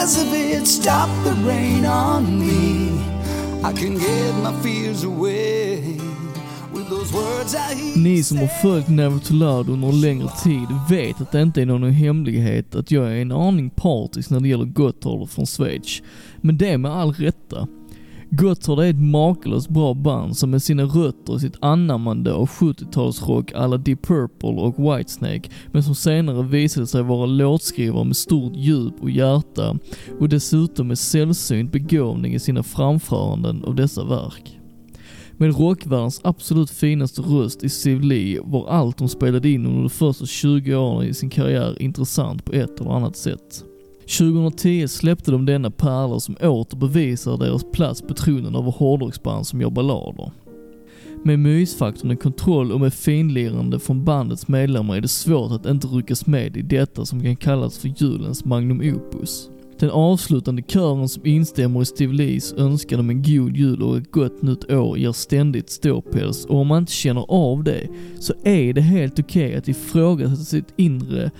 as 0.02 0.22
if 0.22 0.32
it 0.32 0.66
stopped 0.66 1.24
the 1.24 1.34
rain 1.48 1.84
on 1.86 2.38
me. 2.38 2.88
I 3.64 3.72
can 3.72 3.94
get 3.98 4.34
my 4.42 4.52
fears 4.62 5.04
away 5.04 5.98
with 6.72 6.88
those 6.88 7.12
words 7.12 7.54
I 7.54 7.74
hear. 7.74 7.96
Ni 7.96 8.22
som 8.22 8.38
har 8.38 8.46
följt 8.46 8.88
Never 8.88 9.18
to 9.18 9.34
Loud 9.34 9.68
under 9.68 9.92
längre 9.92 10.28
tid 10.42 10.68
vet 10.90 11.20
att 11.20 11.32
det 11.32 11.42
inte 11.42 11.62
är 11.62 11.66
någon 11.66 11.90
hemlighet 11.90 12.74
att 12.74 12.90
jag 12.90 13.06
är 13.06 13.22
en 13.22 13.32
aning 13.32 13.70
partisk 13.70 14.30
när 14.30 14.40
det 14.40 14.48
gäller 14.48 14.64
Gotthard 14.64 15.30
från 15.30 15.46
Schweiz. 15.46 16.02
Men 16.40 16.58
det 16.58 16.78
med 16.78 16.92
all 16.92 17.12
rätta. 17.12 17.68
Gotthard 18.30 18.78
är 18.78 18.90
ett 18.90 19.00
makalöst 19.00 19.68
bra 19.68 19.94
band 19.94 20.36
som 20.36 20.50
med 20.50 20.62
sina 20.62 20.82
rötter 20.82 21.32
och 21.32 21.40
sitt 21.40 21.56
anammande 21.60 22.32
av 22.32 22.48
70-talsrock 22.48 23.52
alla 23.54 23.76
Deep 23.76 24.02
Purple 24.02 24.48
och 24.48 24.78
Whitesnake, 24.78 25.50
men 25.72 25.82
som 25.82 25.94
senare 25.94 26.42
visade 26.42 26.86
sig 26.86 27.02
vara 27.02 27.26
låtskrivare 27.26 28.04
med 28.04 28.16
stort 28.16 28.56
djup 28.56 28.94
och 29.00 29.10
hjärta 29.10 29.78
och 30.20 30.28
dessutom 30.28 30.88
med 30.88 30.98
sällsynt 30.98 31.72
begåvning 31.72 32.34
i 32.34 32.38
sina 32.38 32.62
framföranden 32.62 33.64
av 33.64 33.74
dessa 33.74 34.04
verk. 34.04 34.58
Med 35.32 35.58
rockvärldens 35.58 36.20
absolut 36.24 36.70
finaste 36.70 37.22
röst 37.22 37.64
i 37.64 37.68
Steve 37.68 38.04
Lee 38.04 38.40
var 38.44 38.68
allt 38.68 38.98
de 38.98 39.08
spelade 39.08 39.48
in 39.48 39.66
under 39.66 39.80
de 39.80 39.90
första 39.90 40.26
20 40.26 40.74
åren 40.74 41.08
i 41.08 41.14
sin 41.14 41.30
karriär 41.30 41.82
intressant 41.82 42.44
på 42.44 42.52
ett 42.52 42.80
eller 42.80 42.90
annat 42.90 43.16
sätt. 43.16 43.64
2010 44.08 44.88
släppte 44.88 45.30
de 45.30 45.46
denna 45.46 45.70
pärla 45.70 46.20
som 46.20 46.36
åter 46.42 46.76
bevisar 46.76 47.36
deras 47.36 47.64
plats 47.72 48.02
på 48.02 48.14
tronen 48.14 48.54
över 48.54 48.70
hårdrocksband 48.70 49.46
som 49.46 49.60
gör 49.60 49.70
ballader. 49.70 50.30
Med 51.24 51.38
mysfaktorn 51.38 52.10
i 52.10 52.16
kontroll 52.16 52.72
och 52.72 52.80
med 52.80 52.94
finlirande 52.94 53.80
från 53.80 54.04
bandets 54.04 54.48
medlemmar 54.48 54.96
är 54.96 55.00
det 55.00 55.08
svårt 55.08 55.52
att 55.52 55.66
inte 55.66 55.86
ryckas 55.86 56.26
med 56.26 56.56
i 56.56 56.62
detta 56.62 57.06
som 57.06 57.22
kan 57.22 57.36
kallas 57.36 57.78
för 57.78 57.88
julens 57.96 58.44
magnum 58.44 58.80
opus. 58.80 59.50
Den 59.78 59.90
avslutande 59.90 60.62
kören 60.62 61.08
som 61.08 61.26
instämmer 61.26 61.82
i 61.82 61.84
Steve 61.84 62.12
Lees 62.12 62.52
önskan 62.52 63.00
om 63.00 63.10
en 63.10 63.22
god 63.22 63.56
jul 63.56 63.82
och 63.82 63.96
ett 63.96 64.10
gott 64.10 64.42
nytt 64.42 64.70
år 64.70 64.98
ger 64.98 65.12
ständigt 65.12 65.70
ståpäls 65.70 66.44
och 66.44 66.56
om 66.56 66.66
man 66.66 66.78
inte 66.78 66.92
känner 66.92 67.24
av 67.28 67.64
det 67.64 67.88
så 68.20 68.34
är 68.44 68.72
det 68.72 68.80
helt 68.80 69.18
okej 69.18 69.54
att 69.54 69.68
ifrågasätta 69.68 70.44
sitt 70.44 70.72
inre 70.76 71.30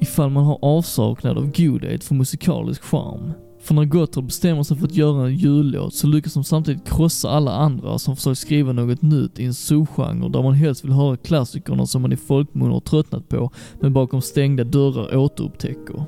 ifall 0.00 0.30
man 0.30 0.44
har 0.44 0.58
avsaknad 0.62 1.38
av 1.38 1.52
godhet 1.56 2.04
för 2.04 2.14
musikalisk 2.14 2.82
charm. 2.82 3.32
För 3.64 3.74
när 3.74 3.84
Gotthard 3.84 4.24
bestämmer 4.24 4.62
sig 4.62 4.76
för 4.76 4.86
att 4.86 4.94
göra 4.94 5.26
en 5.26 5.36
jullåt 5.36 5.94
så 5.94 6.06
lyckas 6.06 6.34
de 6.34 6.44
samtidigt 6.44 6.88
krossa 6.88 7.30
alla 7.30 7.52
andra 7.52 7.98
som 7.98 8.16
försöker 8.16 8.34
skriva 8.34 8.72
något 8.72 9.02
nytt 9.02 9.38
i 9.38 9.44
en 9.44 9.54
subgenre 9.54 10.28
där 10.28 10.42
man 10.42 10.54
helst 10.54 10.84
vill 10.84 10.92
höra 10.92 11.16
klassikerna 11.16 11.86
som 11.86 12.02
man 12.02 12.12
i 12.12 12.16
folkmun 12.16 12.70
har 12.70 12.80
tröttnat 12.80 13.28
på 13.28 13.50
men 13.80 13.92
bakom 13.92 14.22
stängda 14.22 14.64
dörrar 14.64 15.16
återupptäcker. 15.16 16.04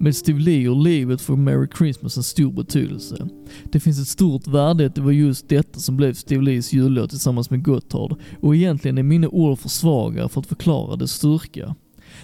Med 0.00 0.16
Steve 0.16 0.40
Lee 0.40 0.68
och 0.68 0.76
livet 0.76 1.20
för 1.20 1.36
Merry 1.36 1.68
Christmas 1.78 2.16
en 2.16 2.22
stor 2.22 2.52
betydelse. 2.52 3.28
Det 3.72 3.80
finns 3.80 4.00
ett 4.00 4.08
stort 4.08 4.46
värde 4.46 4.82
i 4.82 4.86
att 4.86 4.94
det 4.94 5.00
var 5.00 5.12
just 5.12 5.48
detta 5.48 5.78
som 5.78 5.96
blev 5.96 6.14
Steve 6.14 6.42
Lees 6.42 6.72
jullåt 6.72 7.10
tillsammans 7.10 7.50
med 7.50 7.64
Gotthard 7.64 8.14
och 8.40 8.56
egentligen 8.56 8.98
är 8.98 9.02
mina 9.02 9.28
ord 9.28 9.58
för 9.58 9.68
svaga 9.68 10.28
för 10.28 10.40
att 10.40 10.46
förklara 10.46 10.96
dess 10.96 11.12
styrka. 11.12 11.74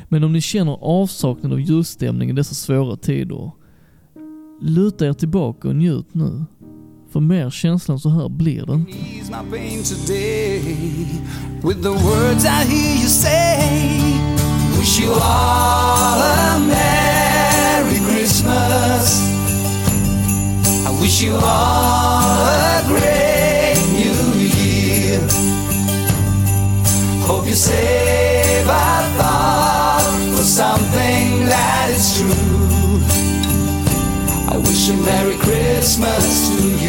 Men 0.08 0.24
om 0.24 0.32
ni 0.32 0.40
känner 0.40 0.78
avsaknad 0.80 1.52
av 1.52 1.60
julstämning 1.60 2.30
i 2.30 2.32
dessa 2.32 2.54
svåra 2.54 2.96
tider, 2.96 3.50
luta 4.60 5.06
er 5.06 5.12
tillbaka 5.12 5.68
och 5.68 5.76
njut 5.76 6.14
nu. 6.14 6.44
För 7.12 7.20
mer 7.20 7.50
känslan 7.50 8.00
så 8.00 8.08
här 8.08 8.28
blir 8.28 8.66
det 8.66 8.72
inte. 8.72 8.92
I. 13.26 14.34
Wish 14.84 15.00
you 15.00 15.12
all 15.14 16.20
a 16.20 16.58
Merry 16.58 17.98
Christmas. 18.06 19.20
I 20.86 21.00
wish 21.00 21.22
you 21.22 21.34
all 21.34 21.40
a 21.42 22.84
great 22.86 23.78
new 23.92 24.42
year. 24.42 25.20
Hope 27.26 27.46
you 27.46 27.54
say 27.54 28.33
wish 34.86 34.90
a 34.90 35.02
Merry 35.02 35.36
Christmas 35.38 36.48
to 36.60 36.68
you. 36.68 36.83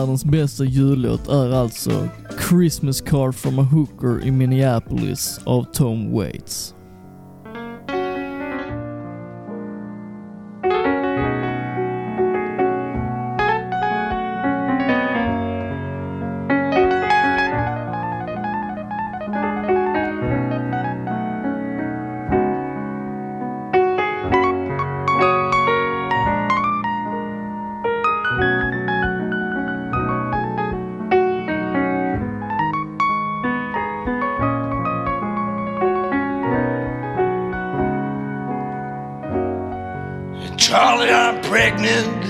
Världens 0.00 0.24
bästa 0.24 0.64
jullåt 0.64 1.28
är 1.28 1.50
alltså 1.50 2.08
Christmas 2.48 3.00
Card 3.00 3.34
from 3.34 3.58
a 3.58 3.62
Hooker 3.62 4.26
i 4.26 4.30
Minneapolis 4.30 5.40
av 5.44 5.64
Tom 5.72 6.12
Waits. 6.12 6.74
Charlie, 40.60 41.08
I'm 41.08 41.40
pregnant, 41.40 42.22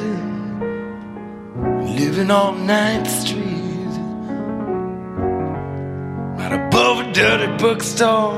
living 1.97 2.31
on 2.31 2.65
9th 2.65 3.09
Street, 3.09 3.95
right 6.39 6.53
above 6.53 7.09
a 7.09 7.13
dirty 7.13 7.49
bookstore 7.59 8.37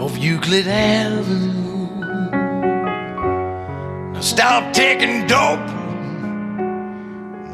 off 0.00 0.18
Euclid 0.18 0.66
Avenue. 0.66 2.00
Now 4.14 4.20
stop 4.20 4.72
taking 4.72 5.28
dope, 5.28 5.60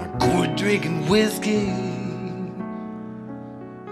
I 0.00 0.08
quit 0.18 0.56
drinking 0.56 1.08
whiskey. 1.10 1.66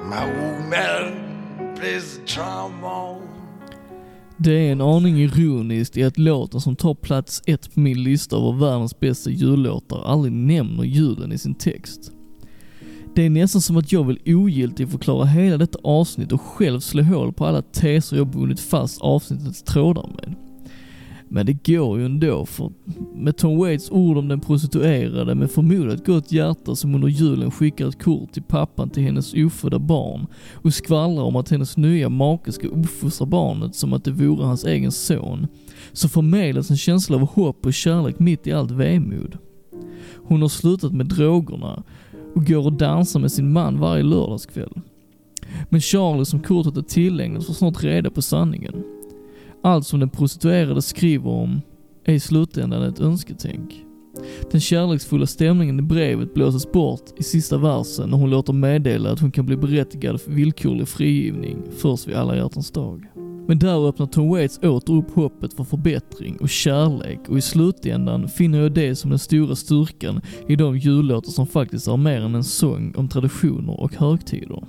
My 0.01 0.25
old 0.25 0.65
man 0.65 1.77
plays 1.77 2.19
the 2.19 2.25
trombone. 2.25 3.34
Det 4.45 4.69
är 4.69 4.73
en 4.73 4.81
aning 4.81 5.21
ironiskt 5.21 5.97
i 5.97 6.05
att 6.05 6.19
låten 6.19 6.61
som 6.61 6.77
tar 6.77 6.95
plats 6.95 7.43
ett 7.47 7.75
på 7.75 7.81
min 7.81 8.03
lista 8.03 8.37
över 8.37 8.53
världens 8.53 9.01
bästa 9.01 9.31
jullåtar 9.31 10.05
aldrig 10.05 10.33
nämner 10.33 10.85
julen 10.85 11.33
i 11.33 11.39
sin 11.39 11.55
text. 11.55 12.13
Det 13.15 13.23
är 13.23 13.31
nästan 13.31 13.61
som 13.63 13.77
att 13.77 13.93
jag 13.93 14.05
vill 14.05 14.21
ogiltigt 14.27 14.91
förklara 14.91 15.25
hela 15.25 15.59
detta 15.59 15.79
avsnitt 15.85 16.33
och 16.33 16.41
själv 16.41 16.81
slå 16.81 17.03
hål 17.03 17.33
på 17.33 17.47
alla 17.47 17.63
teser 17.63 18.17
jag 18.17 18.27
bundit 18.27 18.61
fast 18.61 19.01
avsnittets 19.01 19.63
trådar 19.63 20.09
med. 20.09 20.44
Men 21.29 21.47
det 21.47 21.67
går 21.67 21.99
ju 21.99 22.05
ändå 22.05 22.47
för 22.47 22.73
med 23.15 23.37
Tom 23.37 23.59
Waits 23.59 23.91
ord 23.91 24.17
om 24.17 24.29
den 24.29 24.41
prostituerade 24.41 25.35
med 25.35 25.51
förmodat 25.51 26.07
gott 26.07 26.33
hjärta 26.33 26.75
som 26.75 26.95
under 26.95 27.09
julen 27.09 27.51
skickar 27.51 27.89
ett 27.89 28.03
kort 28.03 28.33
till 28.33 28.43
pappan 28.43 28.91
till 28.91 29.03
hennes 29.03 29.35
ofödda 29.35 29.79
barn 29.79 30.27
och 30.53 30.75
skvallrar 30.75 31.23
om 31.23 31.37
att 31.37 31.51
hennes 31.51 31.77
nya 31.77 32.09
make 32.09 32.53
ska 32.53 32.67
uppfostra 32.67 33.27
barnet 33.27 33.75
som 33.75 33.93
att 33.93 34.05
det 34.05 34.11
vore 34.11 34.47
hans 34.47 34.65
egen 34.65 34.93
son, 34.93 35.47
så 35.93 36.09
förmedlas 36.09 36.71
en 36.71 36.77
känsla 36.77 37.17
av 37.17 37.27
hopp 37.27 37.67
och 37.67 37.75
kärlek 37.75 38.19
mitt 38.19 38.47
i 38.47 38.53
allt 38.53 38.71
vemod. 38.71 39.39
Hon 40.27 40.43
har 40.43 40.49
slutat 40.49 40.93
med 40.93 41.07
drogerna 41.07 41.83
och 42.35 42.47
går 42.47 42.65
och 42.65 42.73
dansar 42.73 43.21
med 43.21 43.33
sin 43.33 43.53
man 43.53 43.81
varje 43.81 44.03
lördagskväll. 44.03 44.81
Men 45.69 45.81
Charlie 45.81 46.25
som 46.25 46.41
kortet 46.41 46.77
är 46.77 46.83
tillägnat 46.83 47.47
får 47.47 47.55
snart 47.55 47.85
reda 47.85 48.11
på 48.11 48.23
sanningen. 48.23 48.75
Allt 49.65 49.87
som 49.87 50.01
den 50.01 50.11
prostituerade 50.11 50.83
skriver 50.83 51.31
om 51.31 51.61
är 52.05 52.15
i 52.15 52.21
slutändan 52.21 52.83
ett 52.83 53.01
önsketänk. 53.01 53.85
Den 54.51 54.61
kärleksfulla 54.61 55.27
stämningen 55.27 55.79
i 55.79 55.83
brevet 55.83 56.35
blåses 56.35 56.73
bort 56.73 57.03
i 57.17 57.23
sista 57.23 57.59
versen 57.59 58.11
när 58.11 58.19
hon 58.19 58.31
låter 58.31 58.53
meddela 58.53 59.13
att 59.13 59.21
hon 59.21 59.31
kan 59.31 59.47
bli 59.47 59.57
berättigad 59.57 60.21
för 60.21 60.31
villkorlig 60.31 60.89
frigivning 60.89 61.63
först 61.79 62.09
vid 62.09 62.15
alla 62.15 62.37
hjärtans 62.37 62.71
dag. 62.71 63.07
Men 63.49 63.59
där 63.59 63.89
öppnar 63.89 64.07
Tom 64.07 64.29
Waits 64.29 64.59
åter 64.59 64.95
upp 64.95 65.11
hoppet 65.15 65.55
för 65.55 65.65
förbättring 65.65 66.37
och 66.41 66.49
kärlek 66.49 67.21
och 67.29 67.39
i 67.39 67.41
slutändan 67.41 68.29
finner 68.29 68.61
jag 68.61 68.73
det 68.73 68.97
som 68.97 69.11
den 69.11 69.19
stora 69.19 69.57
styrkan 69.57 70.21
i 70.49 70.57
de 70.57 70.79
jullåtar 70.79 71.31
som 71.31 71.47
faktiskt 71.47 71.89
är 71.89 71.97
mer 71.97 72.21
än 72.21 72.35
en 72.35 72.45
sång 72.45 72.95
om 72.97 73.09
traditioner 73.09 73.81
och 73.81 73.95
högtider. 73.95 74.65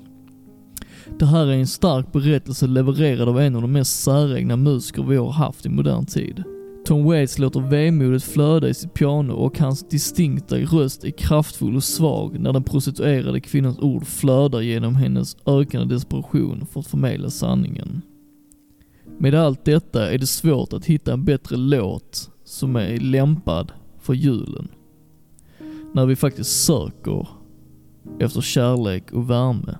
Det 1.19 1.25
här 1.25 1.47
är 1.47 1.53
en 1.53 1.67
stark 1.67 2.11
berättelse 2.11 2.67
levererad 2.67 3.29
av 3.29 3.39
en 3.39 3.55
av 3.55 3.61
de 3.61 3.71
mest 3.71 4.03
säregna 4.03 4.55
musiker 4.55 5.03
vi 5.03 5.15
har 5.15 5.31
haft 5.31 5.65
i 5.65 5.69
modern 5.69 6.05
tid. 6.05 6.43
Tom 6.85 7.03
Waits 7.03 7.39
låter 7.39 7.59
vemodet 7.59 8.23
flöda 8.23 8.69
i 8.69 8.73
sitt 8.73 8.93
piano 8.93 9.33
och 9.33 9.59
hans 9.59 9.87
distinkta 9.89 10.57
röst 10.57 11.03
är 11.03 11.11
kraftfull 11.11 11.75
och 11.75 11.83
svag 11.83 12.39
när 12.39 12.53
den 12.53 12.63
prostituerade 12.63 13.39
kvinnans 13.39 13.79
ord 13.79 14.05
flödar 14.05 14.61
genom 14.61 14.95
hennes 14.95 15.37
ökande 15.45 15.95
desperation 15.95 16.65
för 16.65 16.79
att 16.79 16.87
förmedla 16.87 17.29
sanningen. 17.29 18.01
Med 19.17 19.35
allt 19.35 19.65
detta 19.65 20.11
är 20.11 20.17
det 20.17 20.27
svårt 20.27 20.73
att 20.73 20.85
hitta 20.85 21.13
en 21.13 21.25
bättre 21.25 21.57
låt 21.57 22.29
som 22.43 22.75
är 22.75 22.99
lämpad 22.99 23.71
för 23.99 24.13
julen. 24.13 24.67
När 25.93 26.05
vi 26.05 26.15
faktiskt 26.15 26.65
söker 26.65 27.27
efter 28.19 28.41
kärlek 28.41 29.11
och 29.11 29.29
värme. 29.29 29.77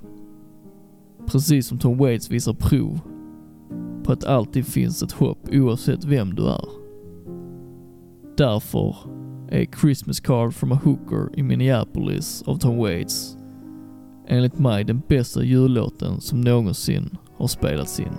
Precis 1.28 1.68
som 1.68 1.78
Tom 1.78 1.98
Waits 1.98 2.32
visar 2.32 2.54
prov 2.54 3.00
på 4.04 4.12
att 4.12 4.24
alltid 4.26 4.68
finns 4.68 5.04
ett 5.04 5.12
hopp 5.12 5.50
oavsett 5.52 6.04
vem 6.06 6.36
du 6.36 6.48
är. 6.48 6.66
Därför 8.38 8.96
är 9.50 9.66
Christmas 9.82 10.20
Card 10.20 10.54
from 10.54 10.72
a 10.72 10.80
Hooker 10.84 11.40
i 11.40 11.44
Minneapolis 11.44 12.44
av 12.46 12.58
Tom 12.58 12.78
Waits 12.78 13.38
enligt 14.28 14.60
mig 14.60 14.84
den 14.84 15.02
bästa 15.08 15.44
jullåten 15.44 16.22
som 16.22 16.42
någonsin 16.42 17.18
har 17.38 17.48
spelats 17.48 18.00
in. 18.00 18.14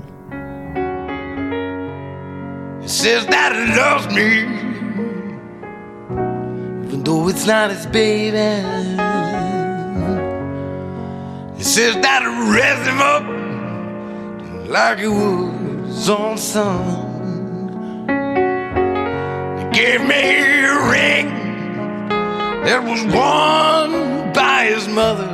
It 2.83 2.91
says 2.91 3.27
that 3.27 3.53
it 3.53 3.77
loves 3.77 4.07
me, 4.15 4.45
even 6.87 7.03
though 7.05 7.29
it's 7.29 7.47
not 7.47 7.77
his 7.77 7.87
baby. 7.87 9.06
He 11.57 11.63
says 11.63 11.95
that 11.97 12.23
he 12.23 12.29
raised 12.53 12.87
him 12.87 13.01
up 13.01 13.25
like 14.69 14.99
he 14.99 15.09
was 15.09 16.09
on 16.09 16.37
son. 16.37 17.05
He 19.59 19.65
gave 19.75 20.01
me 20.03 20.65
a 20.65 20.91
ring 20.91 21.29
that 22.65 22.83
was 22.83 23.03
worn 23.05 24.33
by 24.33 24.67
his 24.67 24.87
mother. 24.89 25.33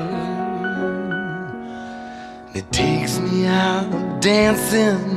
It 2.55 2.70
takes 2.70 3.18
me 3.18 3.47
out 3.47 4.20
dancing 4.20 5.11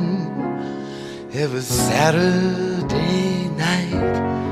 every 1.32 1.60
Saturday 1.60 3.48
night. 3.50 4.45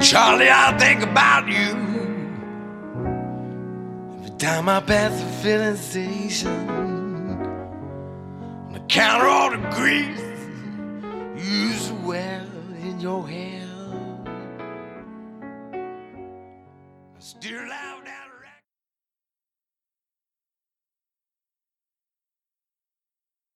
Charlie, 0.00 0.50
I 0.50 0.76
think 0.78 1.02
about 1.02 1.48
you 1.48 1.74
every 4.18 4.36
time 4.38 4.68
I 4.68 4.80
pass 4.80 5.20
the 5.20 5.26
filling 5.42 5.76
station. 5.76 6.68
And 8.68 8.76
I 8.76 8.78
count 8.88 9.22
all 9.22 9.50
the 9.50 9.58
grease 9.74 10.20
you 11.36 11.72
to 11.88 11.94
in 12.82 13.00
your 13.00 13.26
hair. 13.26 13.66
I 17.16 17.20
down. 17.68 17.85